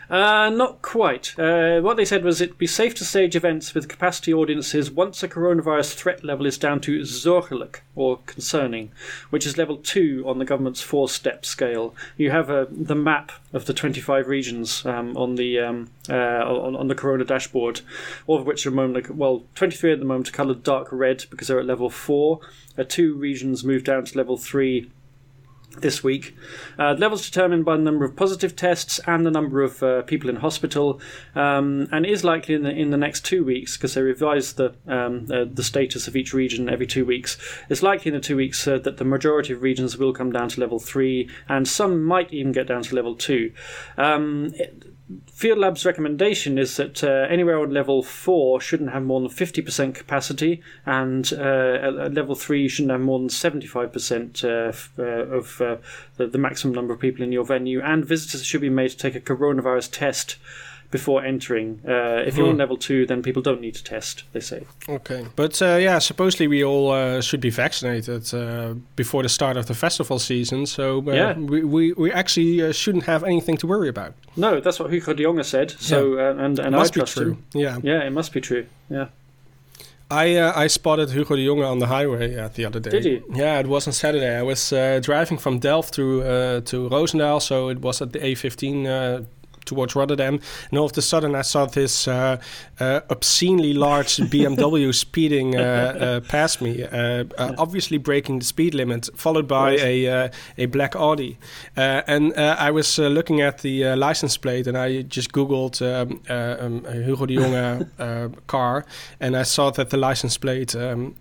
[0.08, 1.36] Uh, not quite.
[1.38, 5.22] Uh, what they said was it'd be safe to stage events with capacity audiences once
[5.22, 8.92] a coronavirus threat level is down to zorgelijk, or concerning,
[9.30, 11.94] which is level 2 on the government's four step scale.
[12.16, 16.76] You have uh, the map of the 25 regions um, on the um, uh, on,
[16.76, 17.80] on, the corona dashboard,
[18.28, 21.48] all of which are moment, well, 23 at the moment are coloured dark red because
[21.48, 22.38] they're at level 4.
[22.78, 24.88] Uh, two regions moved down to level 3
[25.80, 26.34] this week.
[26.78, 30.30] Uh, levels determined by the number of positive tests and the number of uh, people
[30.30, 31.00] in hospital,
[31.34, 34.74] um, and is likely in the in the next two weeks because they revise the
[34.86, 37.36] um, uh, the status of each region every two weeks.
[37.68, 40.48] It's likely in the two weeks uh, that the majority of regions will come down
[40.50, 43.52] to level three, and some might even get down to level two.
[43.96, 44.95] Um, it,
[45.30, 49.94] Field Lab's recommendation is that uh, anywhere on level 4 shouldn't have more than 50%
[49.94, 55.76] capacity, and uh, at level 3 shouldn't have more than 75% uh, uh, of uh,
[56.16, 58.96] the, the maximum number of people in your venue, and visitors should be made to
[58.96, 60.38] take a coronavirus test
[60.90, 61.80] before entering.
[61.86, 62.60] Uh, if you're on hmm.
[62.60, 64.24] level two, then people don't need to test.
[64.32, 64.66] They say.
[64.88, 69.56] Okay, but uh, yeah, supposedly we all uh, should be vaccinated uh, before the start
[69.56, 70.66] of the festival season.
[70.66, 71.32] So uh, yeah.
[71.34, 74.14] we, we, we actually uh, shouldn't have anything to worry about.
[74.36, 75.70] No, that's what Hugo de Jonge said.
[75.72, 76.30] So yeah.
[76.30, 77.32] and and must I trust be true.
[77.32, 77.44] him.
[77.54, 78.66] Yeah, yeah, it must be true.
[78.88, 79.08] Yeah.
[80.08, 82.90] I uh, I spotted Hugo de Jonge on the highway uh, the other day.
[82.90, 83.24] Did you?
[83.34, 84.38] Yeah, it was on Saturday.
[84.38, 86.22] I was uh, driving from Delft to
[86.60, 89.26] to Roosendaal, so it was at the A15
[89.66, 92.38] towards Rotterdam, and all of a sudden I saw this uh,
[92.80, 97.24] uh, obscenely large BMW speeding uh, past me, uh,
[97.58, 101.38] obviously breaking the speed limit, followed by a a black Audi,
[101.76, 107.26] and I was looking at the license plate, and I just googled um, um, Hugo
[107.26, 108.84] de Jonge car,
[109.20, 111.16] and I saw that the license plate um,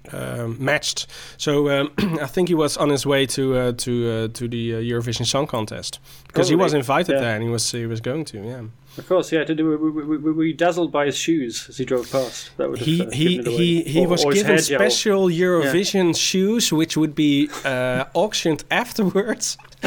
[0.60, 1.08] matched.
[1.38, 5.48] So um, I think he was on his way to to to the Eurovision Song
[5.48, 7.22] Contest because he was invited yeah.
[7.22, 8.64] there and he was he was going to yeah.
[8.98, 9.44] Of course, yeah.
[9.44, 12.56] Did we, we, we, we dazzled by his shoes as he drove past?
[12.58, 16.14] That would have, he uh, he he, he or, was or given special Eurovision yeah.
[16.14, 19.58] shoes, which would be uh, auctioned afterwards.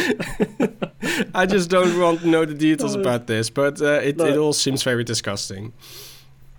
[1.34, 4.26] I just don't want to know the details about this, but uh, it, no.
[4.26, 5.72] it all seems very disgusting.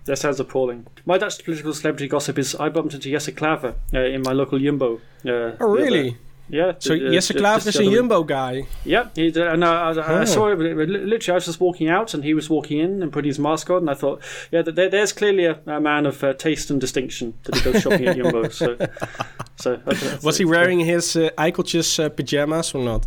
[0.06, 0.86] That sounds appalling.
[1.06, 4.58] My Dutch political celebrity gossip is I bumped into Jesse Klaver uh, in my local
[4.58, 4.96] Jumbo.
[5.24, 6.16] Uh, oh, really?
[6.50, 6.72] Yeah.
[6.78, 8.66] So uh, Jesse Klaver is a Jumbo guy.
[8.84, 10.58] Yeah, he, and I, I, I saw him.
[10.58, 13.70] Literally, I was just walking out, and he was walking in and putting his mask
[13.70, 16.80] on, and I thought, yeah, there, there's clearly a, a man of uh, taste and
[16.80, 18.48] distinction that he goes shopping at Jumbo.
[18.48, 18.76] So,
[19.56, 19.80] so
[20.22, 23.06] was he wearing his uh, Eikeltjes uh, pajamas or not?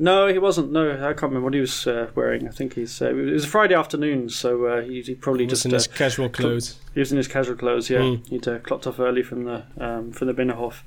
[0.00, 0.70] No, he wasn't.
[0.70, 2.46] No, I can't remember what he was uh, wearing.
[2.46, 3.02] I think he's.
[3.02, 5.72] Uh, it was a Friday afternoon, so uh, he, he probably He was just in
[5.72, 6.78] his uh, casual clothes.
[6.94, 7.90] he was in his casual clothes.
[7.90, 8.28] Yeah, Mm.
[8.28, 10.82] he'd uh, clocked off early from the um, from the Binnenhof.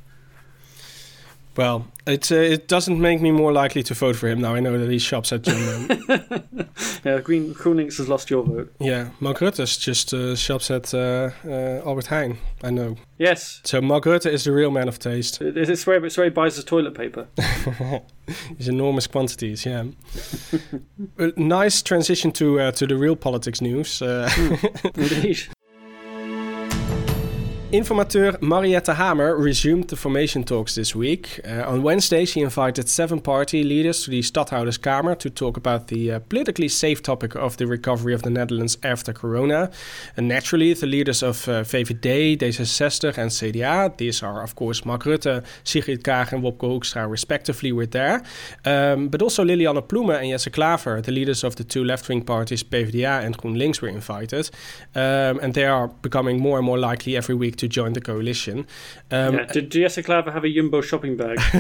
[1.58, 4.56] Well, it uh, it doesn't make me more likely to vote for him now.
[4.56, 6.44] I know that he shops at Jumbo.
[7.04, 8.72] Yeah, Green Groenings has lost your vote.
[8.80, 12.38] yeah, Mark Rutte's just uh, shops at uh, uh, Albert Heijn.
[12.64, 12.96] I know.
[13.18, 15.42] Yes, So Mark Rutte is the real man of taste.
[15.42, 17.28] it- it's where it's where he buys his toilet paper.
[18.58, 19.86] These enormous quantities, yeah.
[21.18, 24.02] A nice transition to uh, to the real politics news.
[24.02, 24.30] Uh,
[24.96, 25.40] Indeed.
[27.72, 31.40] Informateur Mariette Hamer resumed the formation talks this week.
[31.46, 36.12] Uh, on Wednesday, she invited seven party leaders to the Stadhouderskamer to talk about the
[36.12, 39.72] uh, politically safe topic of the recovery of the Netherlands after Corona.
[40.18, 45.04] And naturally, the leaders of uh, VVD, D66 and CDA, these are of course Mark
[45.04, 48.22] Rutte, Sigrid Kaag and Wopke Hoekstra respectively, were there.
[48.66, 52.64] Um, but also Lilianne Ploumen and Jesse Klaver, the leaders of the two left-wing parties
[52.64, 54.50] PvdA and GroenLinks, were invited.
[54.94, 58.68] Um, and they are becoming more and more likely every week to join the coalition.
[59.12, 59.46] Um, yeah.
[59.46, 61.38] Did Jesse Klaver have a Jumbo shopping bag?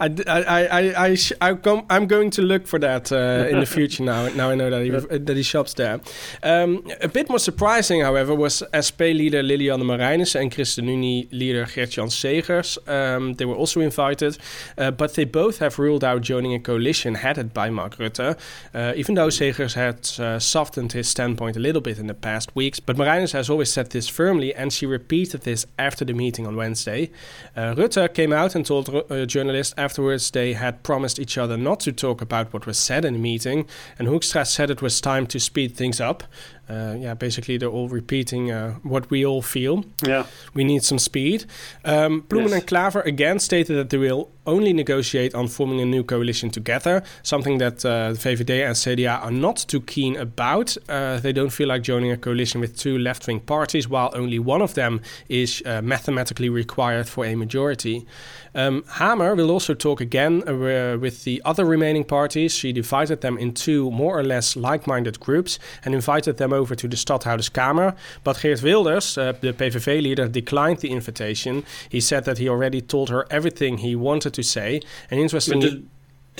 [0.00, 3.60] I, I, I, I, sh- I com- I'm going to look for that uh, in
[3.60, 4.28] the future now.
[4.28, 6.00] Now I know that he, that he shops there.
[6.42, 12.08] Um, a bit more surprising, however, was SP leader Lilian Marijnissen and ChristenUnie leader Gert-Jan
[12.08, 12.78] Segers.
[12.88, 14.38] Um, they were also invited,
[14.78, 18.38] uh, but they both have ruled out joining a coalition headed by Mark Rutte,
[18.74, 22.54] uh, even though Segers had uh, softened his standpoint a little bit in the past
[22.54, 22.78] weeks.
[22.78, 26.54] But Marijnissen has always said this firmly, and she repeated this after the meeting on
[26.54, 27.10] Wednesday.
[27.56, 31.80] Uh, Rutte came out and told uh, journalists afterwards they had promised each other not
[31.80, 33.66] to talk about what was said in the meeting,
[33.98, 36.24] and Hoekstra said it was time to speed things up.
[36.70, 39.84] Uh, yeah, basically they're all repeating uh, what we all feel.
[40.06, 40.24] yeah.
[40.54, 41.44] We need some speed.
[41.84, 42.52] Um, Yes.
[42.52, 47.02] and Klaver again stated that they will only negotiate on forming a new coalition together,
[47.22, 50.76] something that uh, VVD and CDA are not too keen about.
[50.88, 54.38] Uh, they don't feel like joining a coalition with two left wing parties, while only
[54.38, 58.06] one of them is uh, mathematically required for a majority.
[58.54, 62.54] Um, Hamer will also talk again uh, with the other remaining parties.
[62.54, 66.74] She divided them in two more or less like minded groups and invited them over
[66.74, 67.94] to the Stadhouderskamer.
[68.24, 71.64] But Geert Wilders, uh, the PVV leader, declined the invitation.
[71.88, 74.80] He said that he already told her everything he wanted to say.
[75.10, 75.84] And interestingly,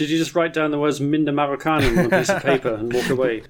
[0.01, 2.93] did, you just write down the words Minder Marokkanen on a piece of paper and
[2.93, 3.43] walk away?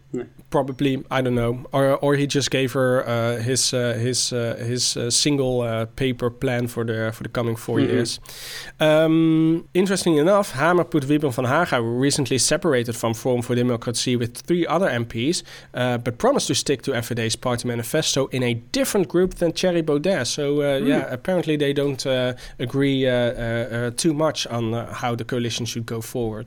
[0.50, 4.56] probably I don't know, or or he just gave her uh, his uh, his uh,
[4.70, 7.88] his uh, single uh, paper plan for the for the coming 4 Mhm.
[7.88, 8.20] years.
[8.80, 14.36] Um, interesting enough, Hamer put Wiebren van Haga recently separated from Forum for Democracy with
[14.48, 15.42] three other MPs,
[15.74, 19.82] uh, but promised to stick to FVD's party manifesto in a different group than Thierry
[19.82, 20.26] Baudet.
[20.26, 23.00] So uh, yeah, apparently they don't uh, agree
[23.96, 26.39] too much on uh, how the coalition should go forward.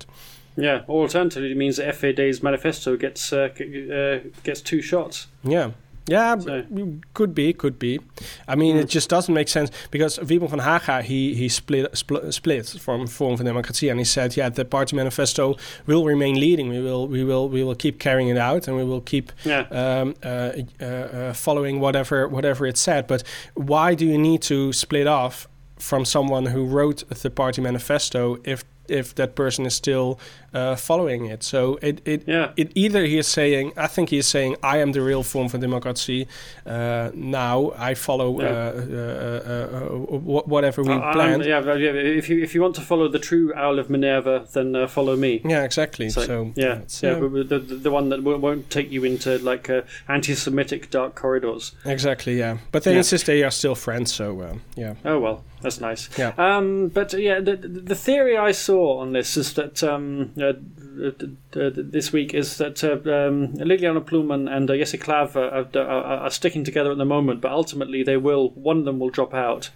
[0.56, 5.28] Yeah, or alternatively, it means that FVD's manifesto gets uh, uh, gets two shots.
[5.44, 5.72] Yeah.
[6.06, 6.66] Yeah, So-
[7.14, 7.98] could be, could be.
[8.46, 12.32] I mean, it just doesn't make sense because Wiebren van Haga he he split spl-
[12.34, 15.56] split from Forum for Democracy and he said, yeah, the party manifesto
[15.88, 16.68] will remain leading.
[16.68, 19.62] We will we will we will keep carrying it out and we will keep Yeah,
[19.72, 20.52] um, uh,
[20.82, 23.08] uh, uh, following whatever whatever it said.
[23.08, 23.24] But
[23.56, 25.48] why do you need to split off
[25.80, 30.20] from someone who wrote the party manifesto if if that person is still
[30.54, 31.44] uh, following it?
[31.44, 32.52] So it it, yeah.
[32.58, 35.50] it either he is saying, I think he is saying, I am the real Forum
[35.50, 36.28] for Democracy.
[36.66, 38.48] Uh, now I follow Yeah.
[38.50, 40.18] uh, uh, uh,
[40.48, 43.54] whatever we Uh, I'm- yeah, yeah, if you if you want to follow the true
[43.56, 45.42] Owl of Minerva, then uh, follow me.
[45.46, 46.10] Yeah, exactly.
[46.10, 49.82] So, So, yeah, yeah, the, the one that won't- won't take you into like uh,
[50.08, 51.74] anti-Semitic dark corridors.
[51.86, 52.38] exactly.
[52.40, 52.98] Yeah, but they Yeah.
[53.00, 54.14] insist they are still friends.
[54.14, 56.10] So uh, yeah, Oh well, that's nice.
[56.18, 56.34] Yeah.
[56.38, 60.32] Um, but uh, yeah, the, the the theory I saw on this is that um,
[60.38, 60.54] uh,
[61.02, 61.12] uh,
[61.60, 66.30] uh, this week is that uh, um, Lilianne Ploumen and uh, Jesse are, are, are
[66.30, 68.50] sticking together at the moment, but ultimately they will.
[68.50, 69.72] One of them will drop out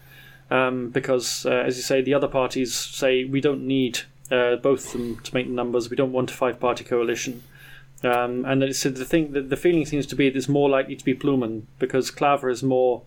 [0.52, 4.86] um, because, uh, as you say, the other parties say we don't need uh, both
[4.88, 5.90] of them to make the numbers.
[5.90, 7.44] We don't want a five-party coalition.
[8.04, 10.96] Um, and it's, the thing, the, the feeling seems to be that it's more likely
[10.96, 13.02] to be Ploumen because Klaver is more,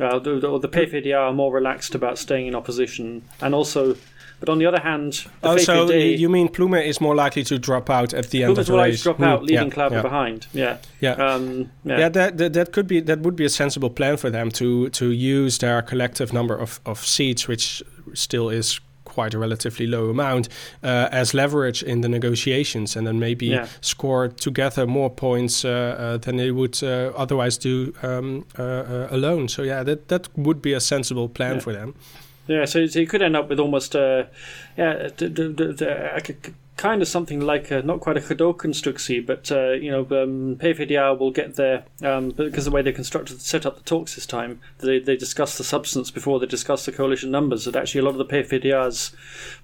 [0.00, 3.96] uh, the, the, the are more relaxed about staying in opposition, and also,
[4.40, 7.58] but on the other hand, the Oh, so you mean Plume is more likely to
[7.58, 8.98] drop out at the end of the race?
[8.98, 10.46] to drop Hmm, out, leaving yeah, yeah, behind.
[10.52, 11.12] Yeah, Yeah.
[11.12, 14.30] um, yeah, Yeah, that, that that could be that would be a sensible plan for
[14.30, 17.82] them to to use their collective number of, of seats, which
[18.14, 18.80] still is
[19.14, 20.48] quite a relatively low amount,
[20.82, 23.66] uh, as leverage in the negotiations, and then maybe Yeah.
[23.80, 29.48] score together more points uh, uh, than they would uh, otherwise do um, uh, alone.
[29.48, 31.62] So yeah, that that would be a sensible plan Yeah.
[31.62, 31.94] for them.
[32.48, 34.24] Yeah, so, so you could end up with almost uh,
[34.76, 35.72] yeah, d- d- d-
[36.76, 41.18] kind of something like a, not quite a gedoogconstructie, but uh, you know, um, PvdA
[41.18, 44.60] will get there um, because the way they constructed set up the talks this time,
[44.78, 47.64] they they discuss the substance before they discuss the coalition numbers.
[47.64, 49.14] That actually a lot of the PvdA's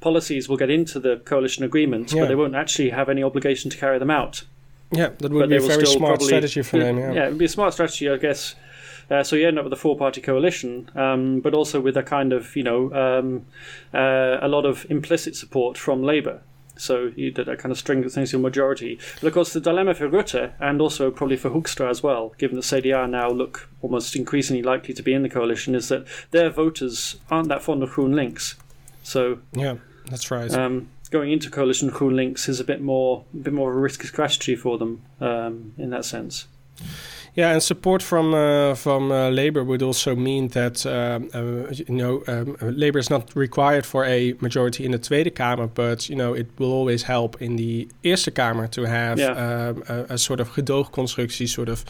[0.01, 2.23] policies will get into the coalition agreement, yeah.
[2.23, 4.45] but they won't actually have any obligation to carry them out.
[4.93, 6.99] Yeah, that would but be a very smart probably, strategy for them.
[6.99, 7.13] Yeah.
[7.13, 8.57] yeah, it would be a smart strategy, I guess.
[9.09, 12.33] Uh, so you end up with a four-party coalition, um, but also with a kind
[12.33, 13.47] of, you know, um,
[13.93, 16.43] uh, a lot of implicit support from Labour.
[16.81, 18.99] So you did that kind of string of things your majority.
[19.21, 22.57] But of course, the dilemma for Rutte and also probably for Hoekstra as well, given
[22.57, 26.51] that CDA now look almost increasingly likely to be in the coalition, is that their
[26.51, 28.55] voters aren't that fond of GroenLinks.
[29.03, 29.77] So yeah,
[30.07, 30.53] that's right.
[30.53, 34.07] Um, going into coalition GroenLinks is a bit more, a bit more of a risky
[34.07, 36.47] strategy for them um, in that sense.
[37.41, 41.97] Yeah, and support from uh, from uh, Labour would also mean that uh, uh you
[42.01, 46.17] know um, Labour is not required for a majority in the Tweede Kamer, but you
[46.17, 49.33] know it will always help in the Eerste Kamer to have yeah.
[49.45, 51.85] um, a, a, sort of gedoogconstructie, sort of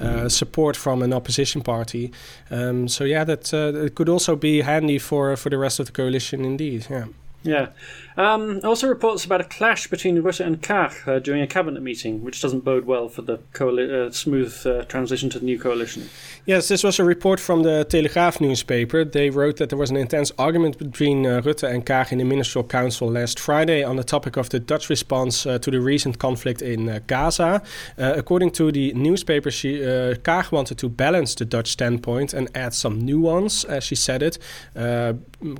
[0.00, 0.28] mm.
[0.28, 2.10] support from an opposition party.
[2.50, 5.92] Um, so yeah, that it could also be handy for for the rest of the
[5.92, 6.86] coalition, indeed.
[6.90, 7.06] Yeah.
[7.44, 7.68] Yeah.
[8.16, 12.24] Um, also reports about a clash between Rutte and Kaag uh, during a cabinet meeting,
[12.24, 16.08] which doesn't bode well for the coali- uh, smooth uh, transition to the new coalition.
[16.46, 19.04] Yes, this was a report from the Telegraaf newspaper.
[19.04, 22.24] They wrote that there was an intense argument between uh, Rutte and Kaag in the
[22.24, 26.18] Ministerial Council last Friday on the topic of the Dutch response uh, to the recent
[26.18, 27.62] conflict in uh, Gaza.
[27.98, 33.04] according to the newspaper, she, Kaag wanted to balance the Dutch standpoint and add some
[33.04, 34.38] nuance, as she said it.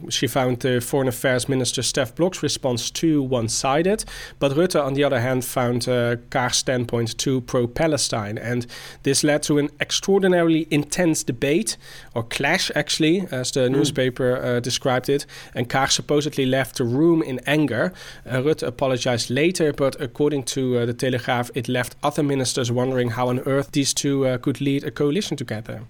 [0.08, 4.04] she found the Foreign Affairs Minister Stef Blok's response too one sided.
[4.38, 8.38] But Rutte, on the other hand, found uh, Kaag's standpoint too pro Palestine.
[8.38, 8.66] And
[9.02, 11.76] this led to an extraordinarily intense debate,
[12.14, 13.72] or clash actually, as the mm.
[13.72, 15.26] newspaper uh, described it.
[15.54, 17.92] And Kaag supposedly left the room in anger.
[18.24, 23.10] Uh, Rutte apologized later, but according to uh, the Telegraaf, it left other ministers wondering
[23.10, 25.80] how on earth these two uh, could lead a coalition together.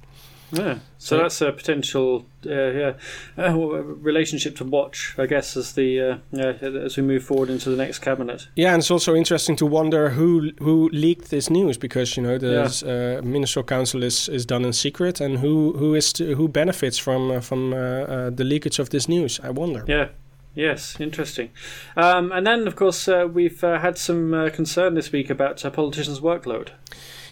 [0.53, 2.92] Yeah, so, so that's a potential, uh, yeah,
[3.36, 7.68] uh, relationship to watch, I guess, as the uh, yeah, as we move forward into
[7.70, 8.47] the next cabinet.
[8.55, 12.38] Yeah, and it's also interesting to wonder who who leaked this news because you know
[12.38, 13.18] the yeah.
[13.18, 16.99] Uh, ministerial council is, is done in secret, and who who is to, who benefits
[16.99, 19.40] from uh, from uh, the leakage of this news?
[19.42, 19.84] I wonder.
[19.88, 20.09] Yeah.
[20.55, 21.51] Yes, interesting.
[21.99, 26.70] Um, and then, of course, we've had some concern this week about politicians' workload.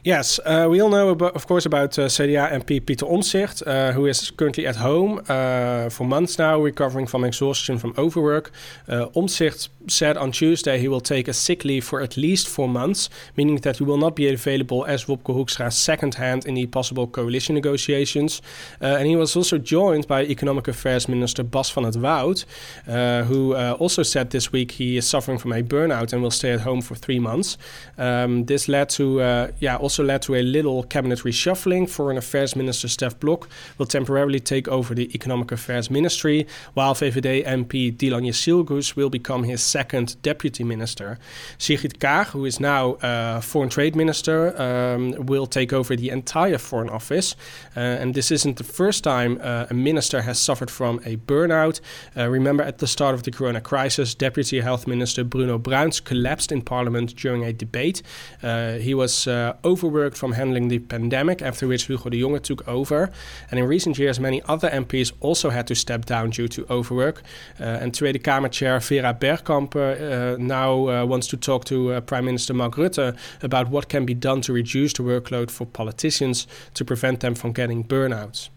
[0.05, 3.93] Yes, uh, we all know, about, of course, about uh, CDA MP Peter Omtzigt, uh,
[3.93, 8.51] who is currently at home uh, for months now, recovering from exhaustion from overwork.
[8.87, 12.69] Uh, Omtzigt said on Tuesday he will take a sick leave for at least four
[12.69, 16.67] months, meaning that he will not be available as Wopke Hoekstra's second hand in the
[16.67, 18.43] possible coalition negotiations.
[18.83, 22.45] Uh, and he was also joined by Economic Affairs Minister Bas van 't Wout,
[22.87, 26.53] uh, who also said this week he is suffering from a burnout and will stay
[26.53, 27.57] at home for three months.
[27.97, 31.89] Um, this led to, yeah, also led to a little cabinet reshuffling.
[31.89, 37.45] Foreign Affairs Minister Stef Blok will temporarily take over the Economic Affairs Ministry, while VVD
[37.47, 41.19] MP Dilan Yeşilgöz will become his second deputy minister.
[41.59, 46.59] Sigrid Kaag, who is now uh, foreign trade minister, um, will take over the entire
[46.59, 47.37] foreign office.
[47.77, 51.81] Uh, and this isn't the first time uh, a minister has suffered from a burnout.
[52.17, 56.53] Uh, remember, at the start of the corona crisis, Deputy Health Minister Bruno Bruins collapsed
[56.53, 58.03] in Parliament during a debate.
[58.43, 62.67] Uh, he was uh, overworked from handling the pandemic, after which Hugo de Jonge took
[62.67, 63.11] over.
[63.51, 67.23] And in recent years, many other MPs also had to step down due to overwork.
[67.59, 72.25] and Tweede Kamer Chair Vera Bergkamp uh, now uh, wants to talk to uh, Prime
[72.25, 76.85] Minister Mark Rutte about what can be done to reduce the workload for politicians to
[76.85, 78.49] prevent them from getting burnouts.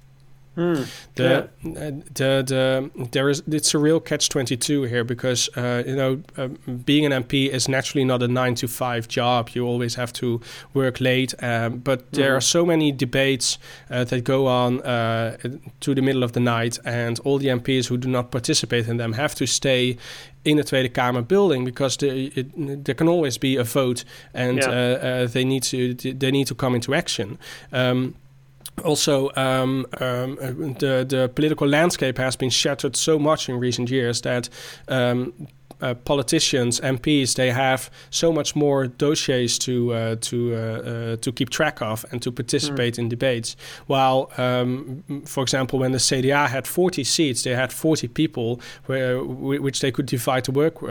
[0.58, 1.70] Mm, the, yeah.
[1.70, 5.96] uh, the the there is it's a real catch twenty two here because uh, you
[5.96, 6.48] know uh,
[6.84, 9.50] being an MP is naturally not a nine to five job.
[9.54, 10.42] You always have to
[10.74, 13.60] work late, um, but there are so many debates
[13.92, 15.38] uh, that go on uh,
[15.82, 18.98] to the middle of the night, and all the MPs who do not participate in
[18.98, 19.96] them have to stay
[20.44, 24.04] in the Tweede Kamer building because the, it, there can always be a vote,
[24.34, 24.68] and yeah.
[24.68, 27.38] Uh, they need to they need to come into action.
[27.72, 28.16] Um,
[28.84, 30.36] also, um, um,
[30.80, 34.50] the the political landscape has been shattered so much in recent years that
[34.88, 35.34] um,
[35.80, 41.32] uh, politicians, MPs, they have so much more dossiers to uh, to uh, uh, to
[41.32, 43.00] keep track of and to participate mm.
[43.00, 43.56] in debates.
[43.86, 49.24] While, um, for example, when the CDA had 40 seats, they had 40 people where,
[49.24, 50.82] which they could divide the work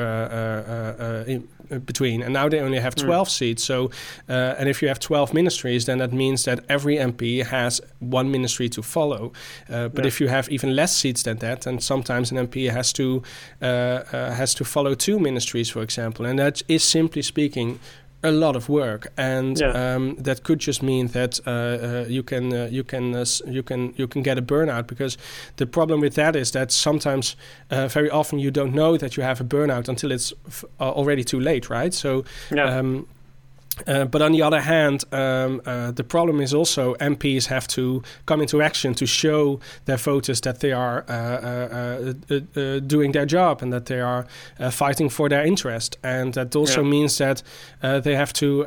[1.27, 1.49] in,
[1.85, 3.07] between, and now they only have hmm.
[3.07, 3.31] 12 mm.
[3.31, 3.65] seats.
[3.65, 3.91] So,
[4.29, 8.31] uh, and if you have 12 ministries, then that means that every MP has one
[8.31, 9.33] ministry to follow.
[9.69, 10.09] Uh, but yeah.
[10.09, 13.23] if you have even less seats than that, and sometimes an MP has to
[13.63, 17.81] uh, uh, has to follow two ministries, for example, and that is simply speaking
[18.23, 19.95] a lot of work, and yeah.
[19.95, 23.63] um, that could just mean that uh, uh, you can uh, you can uh, you
[23.63, 25.19] can you can get a burnout because
[25.57, 27.37] the problem with that is that sometimes
[27.71, 30.33] uh, very often you don't know that you have a burnout until it's
[30.81, 31.95] uh, already too late, right?
[31.95, 32.25] So.
[32.51, 32.79] Yeah.
[32.79, 33.07] Um,
[33.87, 38.03] uh, but on the other hand, um, uh, the problem is also MPs have to
[38.25, 43.13] come into action to show their voters that they are uh, uh, uh, uh doing
[43.13, 44.27] their job and that they are
[44.71, 45.99] fighting for their interest.
[46.03, 46.91] And that also yeah.
[46.91, 47.43] means that
[47.83, 48.65] they have to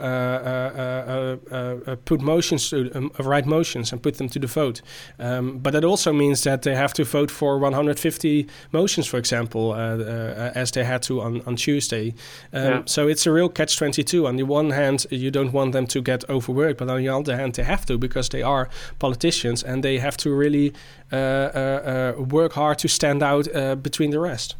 [2.05, 4.82] put motions, to, um, write motions and put them to the vote.
[5.18, 9.74] Um, but that also means that they have to vote for 150 motions, for example,
[9.76, 12.14] as they had to on, on Tuesday.
[12.53, 12.82] Um, yeah.
[12.86, 14.28] So it's a real catch 22.
[14.28, 17.36] On the one hand, you don't want them to get overworked, but on the other
[17.36, 18.70] hand, they have to because they are
[19.00, 20.74] politicians and they have to really
[21.12, 24.56] uh, uh, uh work hard to stand out uh, between the rest.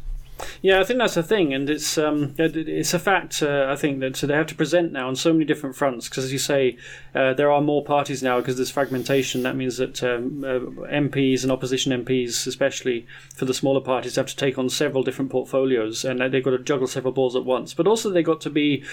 [0.62, 3.42] Yeah, I think that's the thing, and it's um, it's a fact.
[3.42, 6.08] Uh, I think that so they have to present now on so many different fronts
[6.08, 6.76] because, as you say,
[7.14, 9.42] uh, there are more parties now because there's fragmentation.
[9.42, 14.26] That means that um, uh, MPs and opposition MPs, especially for the smaller parties, have
[14.26, 17.74] to take on several different portfolios, and they've got to juggle several balls at once.
[17.74, 18.84] But also, they've got to be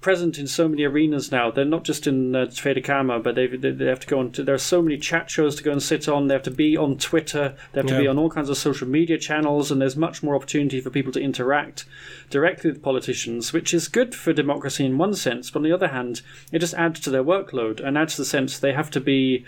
[0.00, 1.50] present in so many arenas now.
[1.50, 4.32] They're not just in uh, Tweede Kamer, but they they have to go on.
[4.32, 6.28] To, there are so many chat shows to go and sit on.
[6.28, 7.56] They have to be on Twitter.
[7.72, 8.00] They have to yeah.
[8.00, 11.12] be on all kinds of social media channels, and there's much more opportunity for people
[11.12, 11.84] to interact
[12.30, 15.88] directly with politicians, which is good for democracy in one sense, but on the other
[15.88, 16.22] hand,
[16.52, 19.44] it just adds to their workload and adds to the sense they have to be,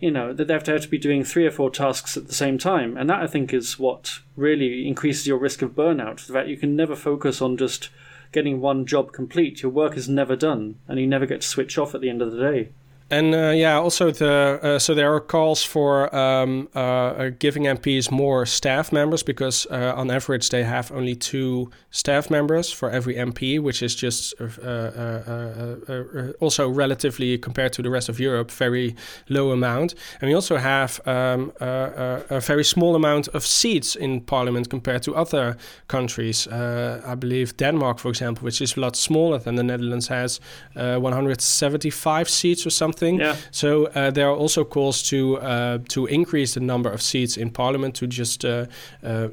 [0.00, 2.26] you know, that they have to, have to be doing three or four tasks at
[2.26, 2.96] the same time.
[2.96, 6.26] And that, I think, is what really increases your risk of burnout.
[6.26, 7.90] The fact you can never focus on just
[8.32, 9.62] getting one job complete.
[9.62, 12.22] Your work is never done, and you never get to switch off at the end
[12.22, 12.70] of the day.
[13.08, 17.62] And uh, yeah, also the uh, so there are calls for um, uh, uh giving
[17.62, 22.90] MPs more staff members because uh, on average they have only two staff members for
[22.90, 28.96] every MP, which is just uh, also relatively compared to the rest of Europe very
[29.28, 29.94] low amount.
[30.20, 35.14] And we also have um, a very small amount of seats in Parliament compared to
[35.14, 36.48] other countries.
[36.48, 40.40] I believe Denmark, for example, which is a lot smaller than the Netherlands, has
[40.74, 43.20] 175 seats or something something.
[43.20, 43.36] Yeah.
[43.50, 47.50] So uh, there are also calls to uh, to increase the number of seats in
[47.50, 48.66] Parliament to just uh,
[49.02, 49.28] uh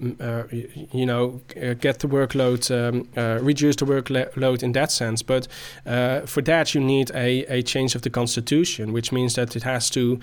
[0.92, 1.42] you know
[1.80, 5.24] get the workload um, uh, reduce the workload in that sense.
[5.26, 5.48] But
[5.86, 9.64] uh, for that you need a, a change of the constitution, which means that it
[9.64, 10.20] has to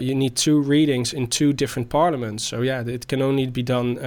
[0.00, 2.44] you need two readings in two different parliaments.
[2.44, 3.98] So yeah, it can only be done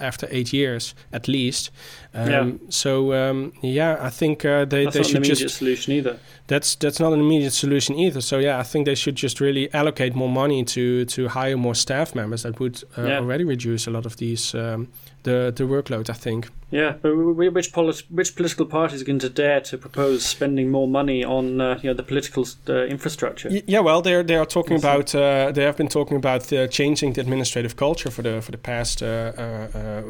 [0.00, 1.70] after eight years at least.
[2.16, 2.52] Um, yeah.
[2.70, 6.18] So um, yeah, I think uh, they that's they should just solution either.
[6.48, 8.20] That's that's not an immediate solution either.
[8.20, 11.74] So yeah, I think they should just really allocate more money to to hire more
[11.74, 12.42] staff members.
[12.42, 13.18] That would uh, yeah.
[13.18, 14.88] already reduce a lot of these um,
[15.26, 16.08] the the workload.
[16.08, 16.48] I think.
[16.70, 20.88] Yeah, but which polit- which political parties are going to dare to propose spending more
[20.88, 23.48] money on uh, you know the political uh, infrastructure?
[23.66, 27.12] yeah, well, they they are talking about uh, they have been talking about uh, changing
[27.12, 30.02] the administrative culture for the for the past uh, uh,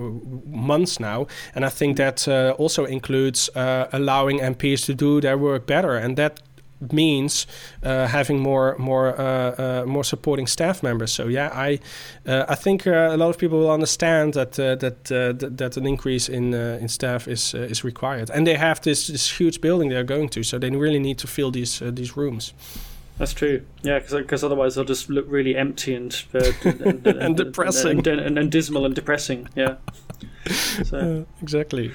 [0.46, 3.50] months now, and I think that also includes
[3.92, 6.40] allowing MPs to do their work better, and that
[6.92, 7.46] means
[7.82, 11.12] uh, having more more uh, uh, more supporting staff members.
[11.12, 11.78] So yeah, I
[12.26, 15.76] uh, I think uh, a lot of people will understand that uh, that, that, that
[15.76, 19.90] an increase in in staff is is required, and they have this this huge building
[19.90, 22.54] they're going to, so they really need to fill these these rooms.
[23.18, 23.62] That's true.
[23.82, 28.52] Yeah, because otherwise they'll just look really empty and and, and, and, depressing and, and,
[28.52, 29.48] dismal and depressing.
[29.56, 29.76] Yeah.
[30.84, 31.26] So.
[31.42, 31.92] exactly.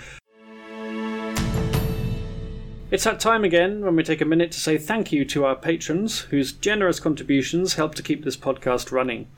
[2.91, 5.55] It's that time again when we take a minute to say thank you to our
[5.55, 9.29] patrons, whose generous contributions help to keep this podcast running.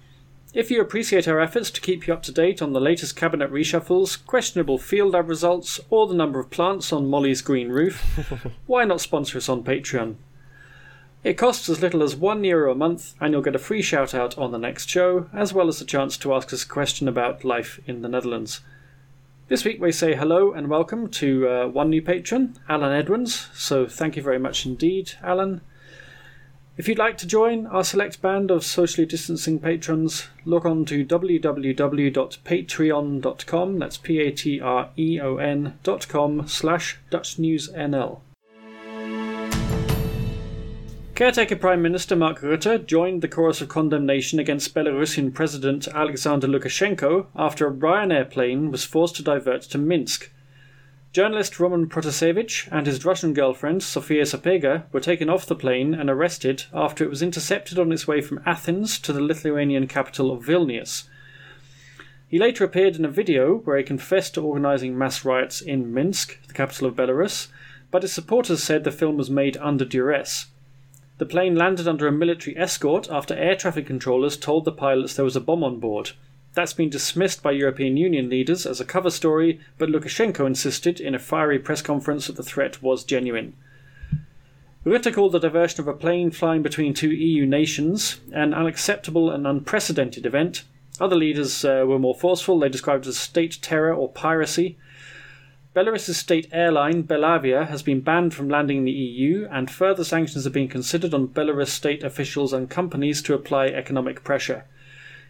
[0.56, 3.52] If you appreciate our efforts to keep you up to date on the latest cabinet
[3.52, 8.02] reshuffles, questionable field lab results, or the number of plants on Molly's green roof,
[8.66, 10.16] why not sponsor us on Patreon?
[11.24, 14.16] It costs as little as one euro a month, and you'll get a free shout
[14.16, 17.08] out on the next show, as well as a chance to ask us a question
[17.08, 18.62] about life in the Netherlands.
[19.50, 23.50] This week we say hello and welcome to uh, one new patron, Alan Edwards.
[23.54, 25.60] So thank you very much indeed, Alan.
[26.78, 31.06] If you'd like to join our select band of socially distancing patrons, log on to
[31.06, 38.22] www.patreon.com, that's P-A-T-R-E-O-N dot com slash DutchNewsNL.
[41.16, 47.28] Caretaker Prime Minister Mark Rutte joined the chorus of condemnation against Belarusian President Alexander Lukashenko
[47.36, 50.32] after a Ryanair plane was forced to divert to Minsk.
[51.12, 56.10] Journalist Roman Protasevich and his Russian girlfriend Sofia Sapega were taken off the plane and
[56.10, 60.44] arrested after it was intercepted on its way from Athens to the Lithuanian capital of
[60.44, 61.04] Vilnius.
[62.28, 66.40] He later appeared in a video where he confessed to organising mass riots in Minsk,
[66.48, 67.50] the capital of Belarus,
[67.92, 70.48] but his supporters said the film was made under duress.
[71.24, 75.24] The plane landed under a military escort after air traffic controllers told the pilots there
[75.24, 76.12] was a bomb on board.
[76.54, 81.16] That's been dismissed by European Union leaders as a cover story, but Lukashenko insisted in
[81.16, 83.54] a fiery press conference that the threat was genuine.
[84.86, 89.48] Rutte called the diversion of a plane flying between two EU nations an unacceptable and
[89.48, 90.66] unprecedented event.
[91.00, 92.60] Other leaders uh, were more forceful.
[92.60, 94.78] They described it as state terror or piracy.
[95.76, 100.46] Belarus's state airline, Belavia, has been banned from landing in the EU, and further sanctions
[100.46, 104.66] are being considered on Belarus state officials and companies to apply economic pressure.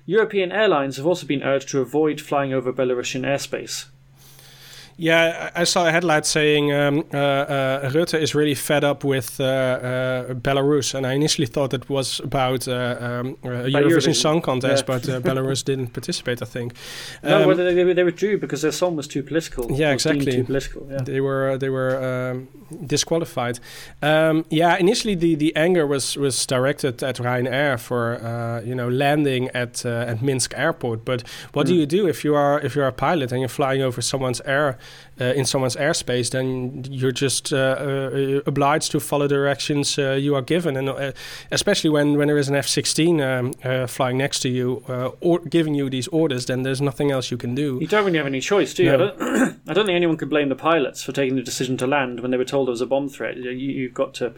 [0.05, 3.85] European airlines have also been urged to avoid flying over Belarusian airspace.
[4.97, 9.39] Yeah, I saw a headline saying um, uh, uh, Rutte is really fed up with
[9.39, 14.15] uh, uh Belarus, and I initially thought it was about uh, um, a Eurovision, Eurovision,
[14.15, 14.93] Song Contest, yeah.
[14.93, 16.41] but uh, Belarus didn't participate.
[16.41, 16.73] I think.
[17.23, 19.71] Um, no, well, they, they withdrew because their song was too political.
[19.71, 20.31] Yeah, exactly.
[20.31, 20.87] Too political.
[20.89, 21.01] Yeah.
[21.01, 22.47] They were they were um,
[22.85, 23.59] disqualified.
[24.01, 29.49] Um, yeah, initially the, the anger was was directed at Ryanair for you know landing
[29.55, 31.03] at at Minsk airport.
[31.03, 31.23] But
[31.53, 31.69] what mm.
[31.69, 33.99] do you do if you are if you are a pilot and you're flying over
[33.99, 34.77] someone's air?
[34.83, 40.11] Uh, in someone's airspace, then you're just uh, uh, obliged to follow the directions uh,
[40.11, 41.11] you are given, and uh,
[41.51, 44.83] especially when, when there is an F-16 um, uh, flying next to you
[45.21, 47.77] or giving you these orders, then there's nothing else you can do.
[47.81, 48.89] You don't really have any choice, do you?
[48.89, 48.95] No.
[48.95, 51.87] I, don't, I, don't, think anyone could blame the pilots for taking the decision to
[51.87, 53.37] land when they were told there was a bomb threat.
[53.37, 54.33] You, have got to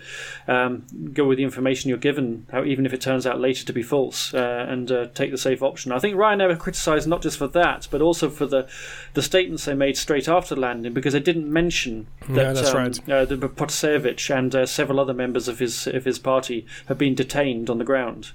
[0.47, 3.83] um, go with the information you're given, even if it turns out later to be
[3.83, 5.91] false, and take the safe option.
[5.91, 8.67] I think Ryanair criticised not just for that, but also for the
[9.13, 12.71] the statements they made straight after the landing because they didn't mention that yeah, that's
[12.71, 13.09] um, right.
[13.09, 13.37] uh, the
[14.33, 17.85] and uh, several other members of his of his party have been detained on the
[17.85, 18.31] ground.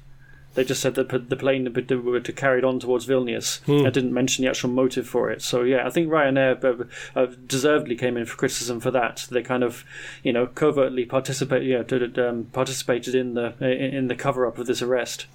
[0.54, 1.72] They just said that the plane
[2.04, 3.60] were to carried on towards Vilnius.
[3.66, 3.86] Hmm.
[3.86, 5.42] I didn't mention the actual motive for it.
[5.42, 6.84] So yeah, I think Ryanair uh,
[7.18, 9.28] uh deservedly came in for criticism for that.
[9.30, 9.84] They kind of,
[10.24, 11.82] you know, covertly participate, yeah,
[12.26, 15.26] um, participated in the in the cover up of this arrest.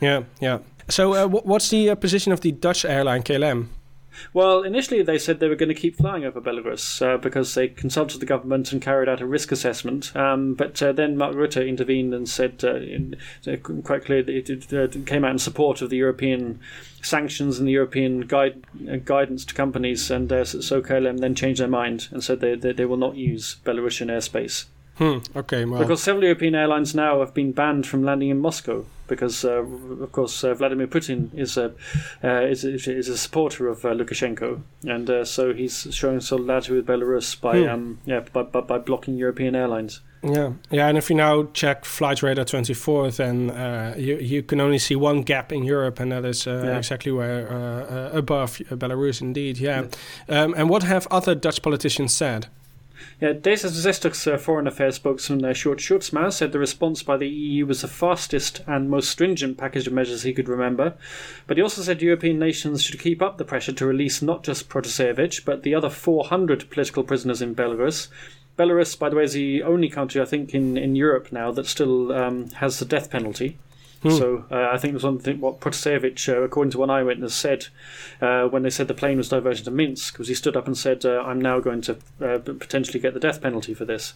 [0.00, 0.58] Yeah, yeah.
[0.88, 3.68] So, uh, what's the uh, position of the Dutch airline KLM?
[4.32, 7.68] Well, initially they said they were going to keep flying over Belarus uh, because they
[7.68, 10.14] consulted the government and carried out a risk assessment.
[10.16, 14.50] Um, but uh, then Mark Rutte intervened and said uh, in, uh, quite clearly it,
[14.50, 16.60] it, uh, came out in support of the European
[17.02, 20.10] sanctions and the European guide, uh, guidance to companies.
[20.10, 23.56] And so KLM then changed their mind and said they, they, they will not use
[23.64, 24.66] Belarusian airspace.
[24.98, 25.80] Hmm, okay, well.
[25.80, 30.10] Because several European airlines now have been banned from landing in Moscow because, uh, of
[30.12, 31.72] course, uh, Vladimir Putin is a
[32.24, 36.86] uh, is, is a supporter of uh, Lukashenko, and uh, so he's showing solidarity with
[36.86, 37.68] Belarus by hmm.
[37.68, 40.00] um, yeah by, by, by blocking European airlines.
[40.22, 44.60] Yeah, yeah, and if you now check Flight Radar 24, then uh, you you can
[44.60, 46.78] only see one gap in Europe, and that is uh, yeah.
[46.78, 49.58] exactly where uh, above Belarus, indeed.
[49.58, 49.86] Yeah,
[50.28, 50.42] yeah.
[50.42, 52.46] Um, and what have other Dutch politicians said?
[53.20, 57.66] Yeah, D66's uh, Foreign Affairs spokesman uh, Sjoerd Sjoerdsma said the response by the EU
[57.66, 60.94] was the fastest and most stringent package of measures he could remember.
[61.46, 64.68] But he also said European nations should keep up the pressure to release not just
[64.68, 68.08] Protasevich, but the other 400 political prisoners in Belarus.
[68.58, 71.66] Belarus, by the way, is the only country, I think, in, in Europe now that
[71.66, 73.58] still um, has the death penalty.
[74.02, 74.10] Hmm.
[74.10, 77.68] So uh, I think was one thing what Protasevich, uh, according to one eyewitness, said
[78.20, 80.76] uh, when they said the plane was diverted to Minsk, because he stood up and
[80.76, 84.14] said, uh, "I'm now going to uh, potentially get the death penalty for this."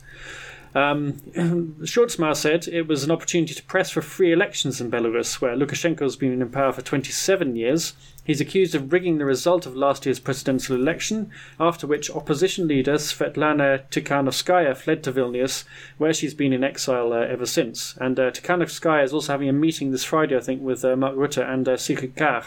[0.74, 1.12] Um,
[1.82, 6.00] Sjoerdsma said it was an opportunity to press for free elections in Belarus, where Lukashenko
[6.00, 7.94] has been in power for 27 years.
[8.24, 12.94] He's accused of rigging the result of last year's presidential election, after which opposition leader
[12.94, 15.64] Svetlana Tikhanovskaya fled to Vilnius,
[15.98, 17.96] where she's been in exile uh, ever since.
[17.96, 21.16] And uh, Tikhanovskaya is also having a meeting this Friday, I think, with uh, Mark
[21.16, 22.44] Rutte and uh, Sigrid Kaag.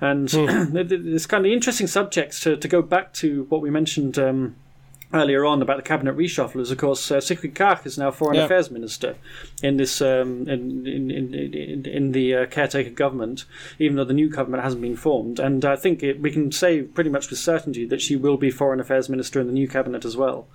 [0.00, 1.14] And mm.
[1.14, 4.56] it's kind of interesting subjects to, to go back to what we mentioned um,
[5.12, 8.36] earlier on about the cabinet reshuffle is, of course, uh, Sigrid Kaag is now foreign
[8.36, 8.44] yeah.
[8.44, 9.16] affairs minister
[9.62, 13.44] in this um, in, in, in, in the uh, caretaker government,
[13.78, 15.38] even though the new government hasn't been formed.
[15.38, 18.50] And I think it, we can say pretty much with certainty that she will be
[18.50, 20.48] foreign affairs minister in the new cabinet as well.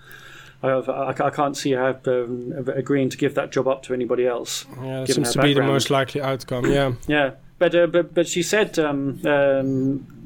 [0.63, 4.25] I, I, I can't see her um, agreeing to give that job up to anybody
[4.25, 4.65] else.
[4.81, 6.65] Yeah, that seems to be the most likely outcome.
[6.65, 10.16] Yeah, yeah, but uh, but but she said um, um,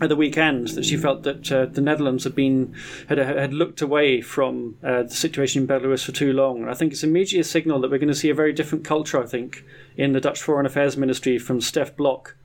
[0.00, 2.74] at the weekend that she felt that uh, the Netherlands had been
[3.08, 6.68] had had looked away from uh, the situation in Belarus for too long.
[6.68, 9.22] I think it's immediately a signal that we're going to see a very different culture.
[9.22, 9.64] I think
[9.96, 12.36] in the Dutch Foreign Affairs Ministry from Stef Blok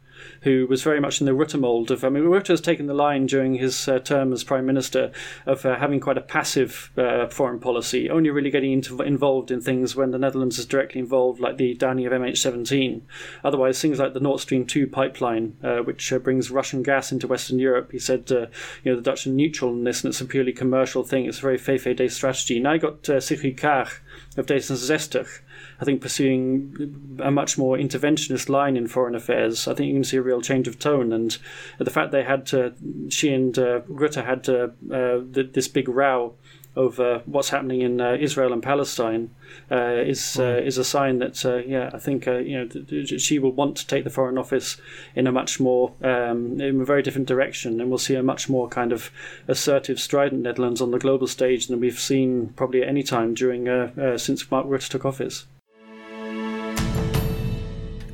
[0.42, 2.04] who was very much in the Rutte mold of.
[2.04, 5.12] I mean, Rutte has taken the line during his uh, term as prime minister
[5.46, 9.62] of uh, having quite a passive uh, foreign policy, only really getting into, involved in
[9.62, 13.02] things when the Netherlands is directly involved, like the downing of MH17.
[13.44, 17.28] Otherwise, things like the Nord Stream 2 pipeline, uh, which uh, brings Russian gas into
[17.28, 18.48] Western Europe, he said, you
[18.86, 21.26] know, the Dutch are neutral in this, and it's a purely commercial thing.
[21.26, 22.60] It's a very VVD strategy.
[22.60, 23.90] Now I got uh, Sigrid Kaag
[24.38, 25.42] of D66
[25.80, 30.04] I think pursuing a much more interventionist line in foreign affairs, I think you can
[30.04, 31.12] see a real change of tone.
[31.14, 31.38] And
[31.78, 32.74] the fact they had to,
[33.10, 35.20] she and uh, Rutte had to, uh,
[35.54, 36.36] this big row
[36.76, 39.30] over what's happening in uh, Israel and Palestine
[39.72, 42.88] uh, is uh, is a sign that uh, yeah I think uh, you know th-
[42.88, 44.78] th- she will want to take the Foreign Office
[45.16, 48.50] in a much more um, in a very different direction, and we'll see a much
[48.50, 49.12] more kind of
[49.48, 53.68] assertive, strident Netherlands on the global stage than we've seen probably at any time during
[53.68, 55.46] uh, since Mark Rutte took office.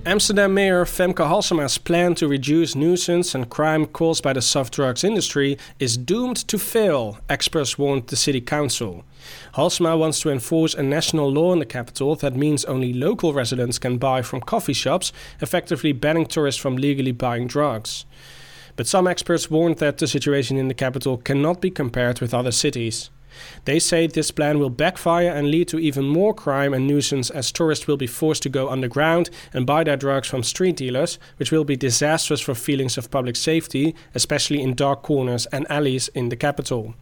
[0.09, 5.03] Amsterdam Mayor Femke Halsema's plan to reduce nuisance and crime caused by the soft drugs
[5.03, 9.05] industry is doomed to fail, experts warned the city council.
[9.53, 13.77] Halsema wants to enforce a national law in the capital that means only local residents
[13.77, 18.05] can buy from coffee shops, effectively banning tourists from legally buying drugs.
[18.77, 22.51] But some experts warned that the situation in the capital cannot be compared with other
[22.51, 23.11] cities.
[23.65, 27.51] They say this plan will backfire and lead to even more crime and nuisance as
[27.51, 31.51] tourists will be forced to go underground and buy their drugs from street dealers, which
[31.51, 36.29] will be disastrous for feelings of public safety, especially in dark corners and alleys in
[36.29, 36.95] the capital.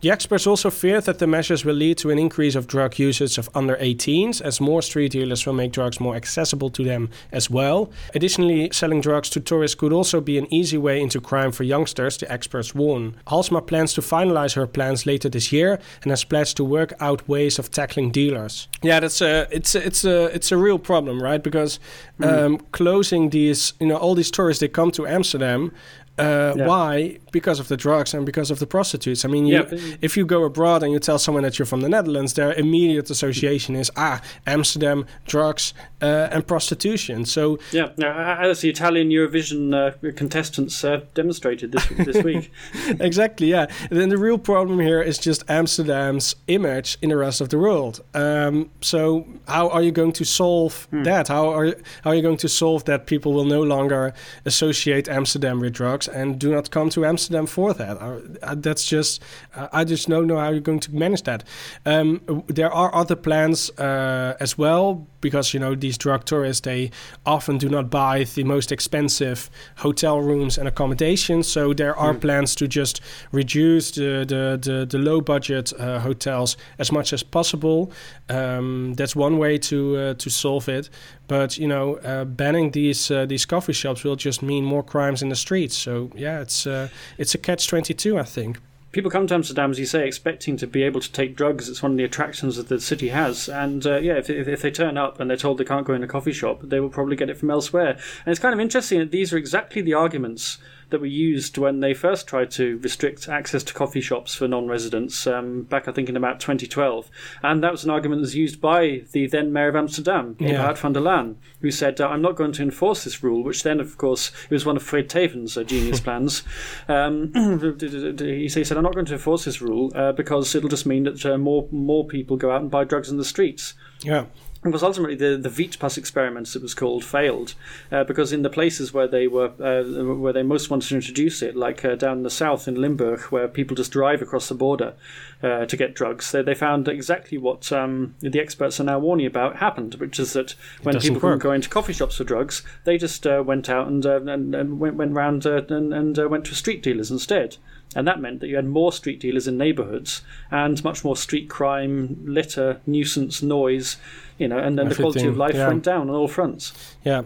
[0.00, 3.36] The experts also fear that the measures will lead to an increase of drug usage
[3.36, 7.50] of under 18s, as more street dealers will make drugs more accessible to them as
[7.50, 7.90] well.
[8.14, 12.16] Additionally, selling drugs to tourists could also be an easy way into crime for youngsters,
[12.16, 13.14] the experts warn.
[13.26, 17.28] Halsema plans to finalize her plans later this year and has pledged to work out
[17.28, 18.68] ways of tackling dealers.
[18.80, 21.42] Yeah, that's a it's a, it's a it's a real problem, right?
[21.42, 21.78] Because
[22.18, 22.26] mm.
[22.26, 25.72] um, closing these, you know, all these tourists they come to Amsterdam
[26.20, 26.66] uh, yeah.
[26.66, 27.18] Why?
[27.32, 29.24] Because of the drugs and because of the prostitutes.
[29.24, 31.80] I mean, you, yeah, if you go abroad and you tell someone that you're from
[31.80, 37.24] the Netherlands, their immediate association is ah, Amsterdam, drugs, uh, and prostitution.
[37.24, 42.52] So yeah, now, as the Italian Eurovision uh, contestants uh, demonstrated this this week.
[43.00, 43.48] exactly.
[43.48, 43.66] Yeah.
[43.90, 47.58] And then the real problem here is just Amsterdam's image in the rest of the
[47.58, 48.02] world.
[48.14, 51.02] Um, so how are you going to solve hmm.
[51.04, 51.28] that?
[51.28, 51.66] How are
[52.02, 54.12] how are you going to solve that people will no longer
[54.44, 56.08] associate Amsterdam with drugs?
[56.12, 57.96] And do not come to Amsterdam for that.
[57.98, 59.22] Uh, that's just,
[59.54, 61.44] uh, I just don't know how you're going to manage that.
[61.86, 66.90] Um, there are other plans uh, as well because you know these drug tourists they
[67.26, 71.48] often do not buy the most expensive hotel rooms and accommodations.
[71.48, 72.20] So there are mm.
[72.20, 73.00] plans to just
[73.32, 77.92] reduce the the, the, the low budget uh, hotels as much as possible.
[78.28, 80.90] Um, that's one way to uh, to solve it.
[81.30, 85.22] But you know, uh, banning these uh, these coffee shops will just mean more crimes
[85.22, 85.76] in the streets.
[85.76, 88.58] So yeah, it's uh, it's a catch twenty two, I think
[88.90, 91.68] people come to Amsterdam, as you say, expecting to be able to take drugs.
[91.68, 93.48] It's one of the attractions that the city has.
[93.48, 95.94] And uh, yeah, if, if, if, they turn up and they're told they can't go
[95.94, 97.90] in a coffee shop, they will probably get it from elsewhere.
[97.90, 100.58] And it's kind of interesting that these are exactly the arguments
[100.90, 105.26] that were used when they first tried to restrict access to coffee shops for non-residents
[105.26, 107.10] um, back, I think, in about 2012.
[107.42, 110.72] And that was an argument that was used by the then mayor of Amsterdam, yeah.
[110.72, 113.80] van der Laan, who said, uh, "I'm not going to enforce this rule." Which then,
[113.80, 116.42] of course, it was one of Fred Teeven's uh, genius plans.
[116.88, 117.32] Um,
[118.18, 121.24] he said, "I'm not going to enforce this rule uh, because it'll just mean that
[121.24, 124.26] uh, more more people go out and buy drugs in the streets." Yeah
[124.62, 127.54] because ultimately the the Wietpas experiments it was called failed
[127.90, 131.40] uh, because in the places where they were uh, where they most wanted to introduce
[131.42, 134.94] it like uh, down the south in Limburg where people just drive across the border
[135.42, 139.26] uh, to get drugs they, they found exactly what um, the experts are now warning
[139.26, 142.98] about happened which is that when people couldn't go into coffee shops for drugs they
[142.98, 146.54] just uh, went out and, uh, and, and, went, went round and, and went to
[146.54, 147.56] street dealers instead
[147.94, 151.48] and that meant that you had more street dealers in neighbourhoods and much more street
[151.48, 153.96] crime, litter, nuisance, noise,
[154.38, 155.68] you know, and then Everything, the quality of life yeah.
[155.68, 156.72] went down on all fronts.
[157.04, 157.22] Yeah.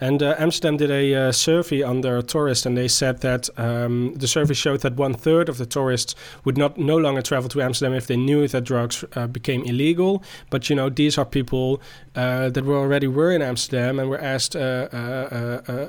[0.00, 4.26] And uh, Amsterdam did a uh, survey their tourists, and they said that um, the
[4.28, 7.94] survey showed that one third of the tourists would not no longer travel to Amsterdam
[7.94, 10.22] if they knew that drugs uh, became illegal.
[10.50, 11.80] But you know, these are people
[12.14, 15.88] uh, that were already were in Amsterdam and were asked, uh, uh,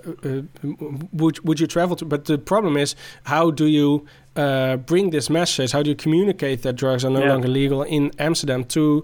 [1.12, 4.06] "Would would you travel to?" But the problem is, how do you
[4.36, 5.72] uh, bring this message?
[5.74, 7.34] How do you communicate that drugs are no Yeah.
[7.34, 9.04] longer legal in Amsterdam to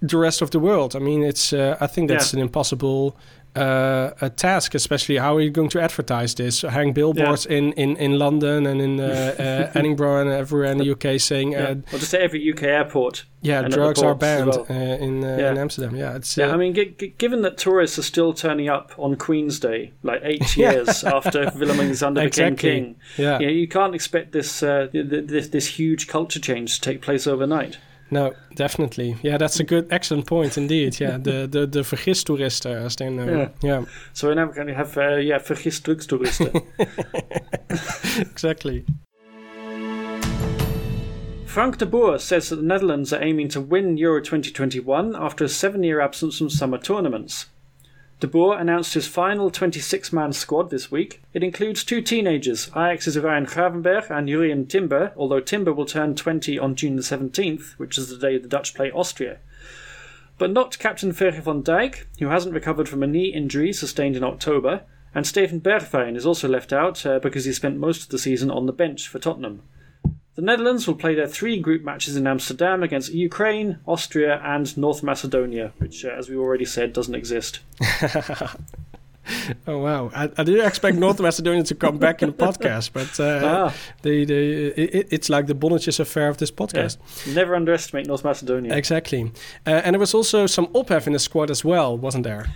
[0.00, 0.94] the rest of the world?
[0.96, 1.52] I mean, it's.
[1.52, 2.38] Uh, I think that's Yeah.
[2.40, 3.16] an impossible.
[3.56, 6.62] Uh, a task, especially how are you going to advertise this?
[6.62, 10.90] Hang billboards in, in, in London and in uh, uh, Edinburgh and everywhere in the
[10.90, 11.58] UK saying, Yeah.
[11.68, 13.24] uh, Or just at every UK airport.
[13.40, 14.66] yeah, And at the drugs are banned well.
[14.70, 15.50] uh, in uh, Yeah.
[15.52, 15.96] in Amsterdam.
[15.96, 18.92] Yeah, it's Yeah, uh, I mean, g- g- given that tourists are still turning up
[18.98, 23.38] on Queen's Day, like eight years after Willem-Alexander became king, yeah.
[23.38, 26.80] you, know, you can't expect this, uh, th- th- this this huge culture change to
[26.90, 27.78] take place overnight.
[28.10, 29.16] No, definitely.
[29.22, 31.00] Yeah, that's a good, excellent point indeed.
[31.00, 33.26] Yeah, the the the vergistoeristen, as they know.
[33.26, 33.48] Yeah.
[33.62, 36.62] yeah So we're now going to have, uh, yeah, vergist drugstoeristen.
[38.30, 38.84] exactly.
[41.46, 45.48] Frank de Boer says that the Netherlands are aiming to win Euro 2021 after a
[45.48, 47.46] seven-year absence from summer tournaments.
[48.18, 51.22] De Boer announced his final 26-man squad this week.
[51.34, 56.58] It includes two teenagers, Ajax's Ryan Gravenberch and Jurien Timber, although Timber will turn 20
[56.58, 59.36] on June the 17th, which is the day the Dutch play Austria.
[60.38, 64.24] But not captain Ferry van Dijk, who hasn't recovered from a knee injury sustained in
[64.24, 68.18] October, and Steven Bergwijn is also left out uh, because he spent most of the
[68.18, 69.62] season on the bench for Tottenham.
[70.36, 75.02] The Netherlands will play their three group matches in Amsterdam against Ukraine, Austria, and North
[75.02, 77.60] Macedonia, which, uh, as we already said, doesn't exist.
[79.66, 80.10] Oh wow!
[80.14, 83.40] I, I didn't expect North Macedonia to come back in the podcast, but uh,
[83.72, 86.56] Ah, they, they, it, it's like the Bonnetjes affair of this yeah.
[86.56, 87.34] podcast.
[87.34, 88.72] Never underestimate North Macedonia.
[88.72, 89.32] Exactly.
[89.66, 92.46] Uh, and there was also some ophef in the squad as well, wasn't there?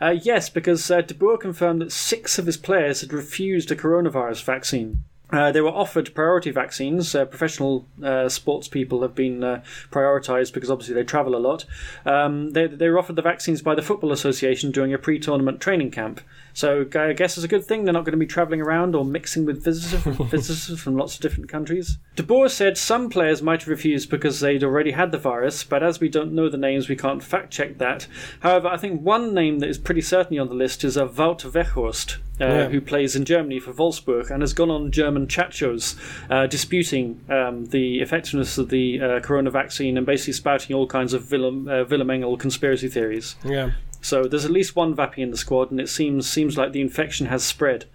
[0.00, 3.76] Uh, yes, because uh, De Boer confirmed that six of his players had refused a
[3.76, 5.04] coronavirus vaccine.
[5.30, 7.14] Uh, they were offered priority vaccines.
[7.14, 11.64] Uh, professional uh, sports people have been uh, prioritised because obviously they travel a lot.
[12.04, 15.60] Um, they, they were offered the vaccines by the Football Association during a pre tournament
[15.60, 16.20] training camp.
[16.54, 19.04] So I guess it's a good thing they're not going to be travelling around or
[19.04, 21.98] mixing with visitors, visitors from lots of different countries.
[22.16, 25.82] De Boer said some players might have refused because they'd already had the virus, but
[25.82, 28.06] as we don't know the names, we can't fact check that.
[28.40, 31.40] However, I think one name that is pretty certainly on the list is a Wout
[31.44, 32.68] Weghorst, uh, Yeah.
[32.68, 35.96] who plays in Germany for Wolfsburg and has gone on German chat shows
[36.30, 41.12] uh, disputing um, the effectiveness of the uh, corona vaccine and basically spouting all kinds
[41.14, 43.34] of Willem, uh, Willem Engel conspiracy theories.
[43.44, 43.72] Yeah.
[44.04, 46.80] So there's at least one wappie in the squad, and it seems seems like the
[46.82, 47.86] infection has spread.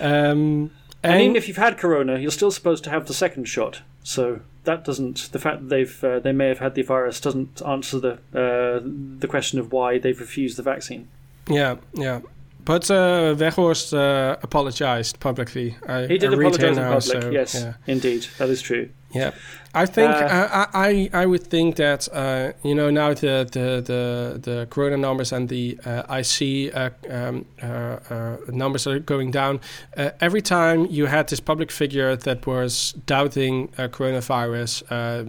[0.00, 0.70] Um,
[1.04, 3.82] And even if you've had corona, you're still supposed to have the second shot.
[4.04, 7.60] So that doesn't the fact that they've uh, they may have had the virus doesn't
[7.66, 8.80] answer the uh,
[9.18, 11.08] the question of why they've refused the vaccine.
[11.48, 12.20] yeah, yeah.
[12.64, 15.76] But uh, Weghorst uh, apologized publicly.
[15.88, 17.74] I, He did I apologise in now, so, yes, Yeah.
[17.88, 18.88] indeed, that is true.
[19.14, 19.32] Yeah,
[19.74, 23.82] I think Uh, I, I I would think that uh, you know now the the
[23.82, 27.66] the, the corona numbers and the uh, IC uh, um, uh,
[28.10, 29.60] uh, numbers are going down.
[29.96, 35.24] Uh, every time you had this public figure that was doubting uh, coronavirus, uh,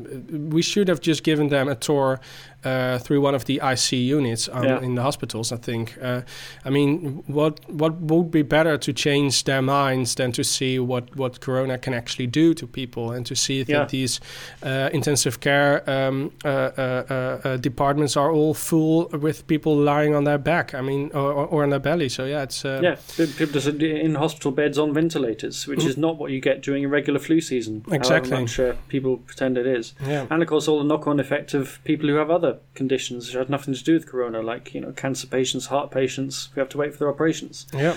[0.49, 2.19] we should have just given them a tour.
[2.65, 4.81] Uh, through one of the IC units um, Yeah.
[4.81, 5.97] in the hospitals, I think.
[6.01, 6.21] Uh,
[6.65, 11.03] I mean, what what would be better to change their minds than to see what
[11.15, 13.85] what Corona can actually do to people, and to see that Yeah.
[13.89, 14.19] these
[14.65, 20.37] uh, intensive care um, uh, uh, departments are all full with people lying on their
[20.39, 20.73] back.
[20.73, 22.09] I mean, or, or- on their belly.
[22.09, 22.95] So yeah, it's uh, Yeah,
[23.37, 26.87] people just in hospital beds on ventilators, which is not what you get during a
[26.87, 27.83] regular flu season.
[27.91, 28.31] Exactly.
[28.41, 29.93] much people pretend it is.
[30.07, 30.27] yeah.
[30.29, 33.49] And of course, all the knock-on effect of people who have other conditions which had
[33.49, 36.77] nothing to do with corona, like you know, cancer patients, heart patients, We have to
[36.77, 37.67] wait for their operations.
[37.73, 37.95] yeah.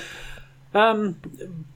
[0.75, 1.17] Um,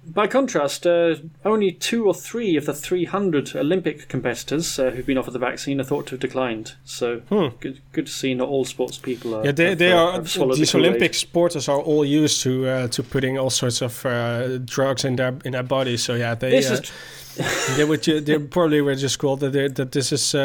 [0.06, 1.14] by contrast, uh,
[1.44, 5.80] only two or three of the 300 Olympic competitors uh, who've been offered the vaccine
[5.80, 6.74] are thought to have declined.
[6.84, 7.48] So Hmm.
[7.60, 9.44] good, good to see not all sports people are.
[9.44, 10.20] Yeah, they, have, they uh, are.
[10.20, 14.58] These the Olympic sporters are all used to uh, to putting all sorts of uh,
[14.58, 16.02] drugs in their in their bodies.
[16.02, 19.92] So yeah, they This uh, is they would they probably were just called that, that
[19.92, 20.40] this is uh,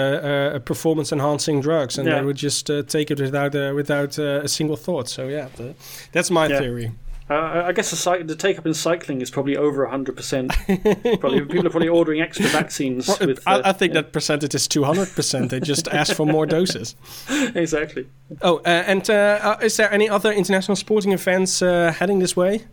[0.56, 2.20] uh, performance enhancing drugs, and Yeah.
[2.20, 5.10] they would just uh, take it without uh, without uh, a single thought.
[5.10, 5.48] So yeah,
[6.12, 6.60] that's my Yeah.
[6.60, 6.91] theory.
[7.28, 11.19] Uh, I guess the, cy- the take up in cycling is probably over 100%.
[11.19, 13.07] probably People are probably ordering extra vaccines.
[13.07, 15.49] Well, with, I, uh, I think that percentage is two hundred percent.
[15.49, 16.95] They just ask for more doses.
[17.55, 18.07] exactly.
[18.41, 22.36] Oh, uh, and uh, uh, is there any other international sporting events uh, heading this
[22.36, 22.65] way?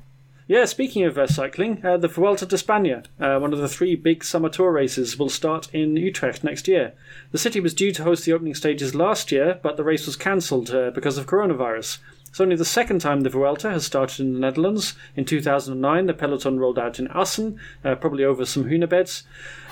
[0.49, 3.95] Yeah, speaking of uh, cycling, uh, the Vuelta de España, uh, one of the three
[3.95, 6.93] big summer tour races, will start in Utrecht next year.
[7.31, 10.17] The city was due to host the opening stages last year, but the race was
[10.17, 11.99] cancelled uh, because of coronavirus.
[12.33, 14.95] It's only the second time the Vuelta has started in the Netherlands.
[15.15, 19.25] In 2009, the peloton rolled out in Assen, uh, probably over some hunebeds,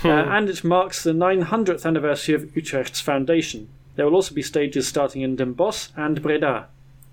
[0.05, 3.71] uh, and it marks the 900th anniversary of Utrecht's foundation.
[3.97, 6.67] There will also be stages starting in Den Bosch and Breda.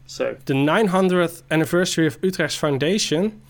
[0.06, 3.42] So, The 900th anniversary of Utrecht's foundation.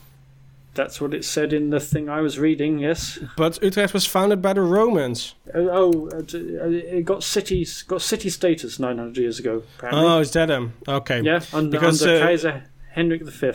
[0.77, 2.77] That's what it said in the thing I was reading.
[2.77, 3.17] Yes.
[3.35, 5.33] But Utrecht was founded by the Romans.
[5.53, 9.63] Oh, oh uh, it got cities got city status 900 years ago.
[9.77, 10.05] Apparently.
[10.05, 10.73] Oh, is that him?
[10.87, 11.21] Okay.
[11.21, 13.51] yeah, under, because, under uh, Kaiser Henrik V.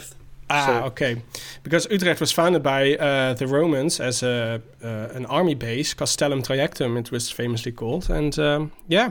[0.50, 1.22] Ah, So- okay.
[1.62, 6.42] Because Utrecht was founded by uh, the Romans as a uh, an army base, Castellum
[6.42, 9.10] Trajectum, it was famously called, and um, yeah.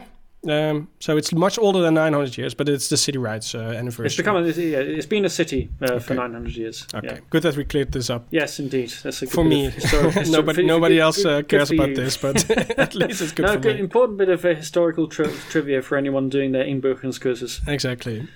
[0.50, 4.08] Um, so it's much older than 900 years, but it's the city rights uh, anniversary.
[4.08, 6.88] It's become a, yeah, it's been a city uh, for 900 years.
[6.96, 7.08] okay.
[7.08, 7.20] Yeah.
[7.30, 8.26] Good that we cleared this up.
[8.32, 8.90] Yes, indeed.
[9.04, 11.70] That's a good For me, of histori- histori- nobody for- nobody good- else uh, cares
[11.70, 11.96] about you.
[11.96, 13.82] this, but at least it's good no, for good, me.
[13.82, 17.68] important bit of uh, historical tri- trivia for anyone doing their Inbuchungskurses.
[17.68, 18.28] Exactly.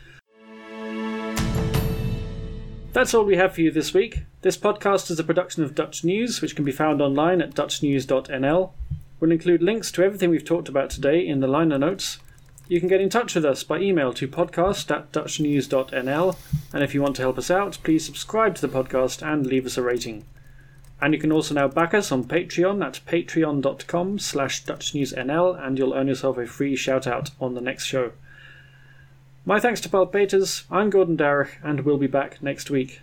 [2.93, 4.19] That's all we have for you this week.
[4.41, 8.71] This podcast is a production of Dutch News, which can be found online at dutchnews.nl.
[9.19, 12.19] We'll include links to everything we've talked about today in the liner notes.
[12.67, 16.37] You can get in touch with us by email to podcast at dutchnews.nl,
[16.73, 19.65] and if you want to help us out, please subscribe to the podcast and leave
[19.65, 20.25] us a rating.
[20.99, 25.93] And you can also now back us on Patreon at patreon.com slash dutchnewsnl, and you'll
[25.93, 28.13] earn yourself a free shout out on the next show.
[29.45, 33.01] My thanks to Paul Peters, I'm Gordon Darroch, and we'll be back next week.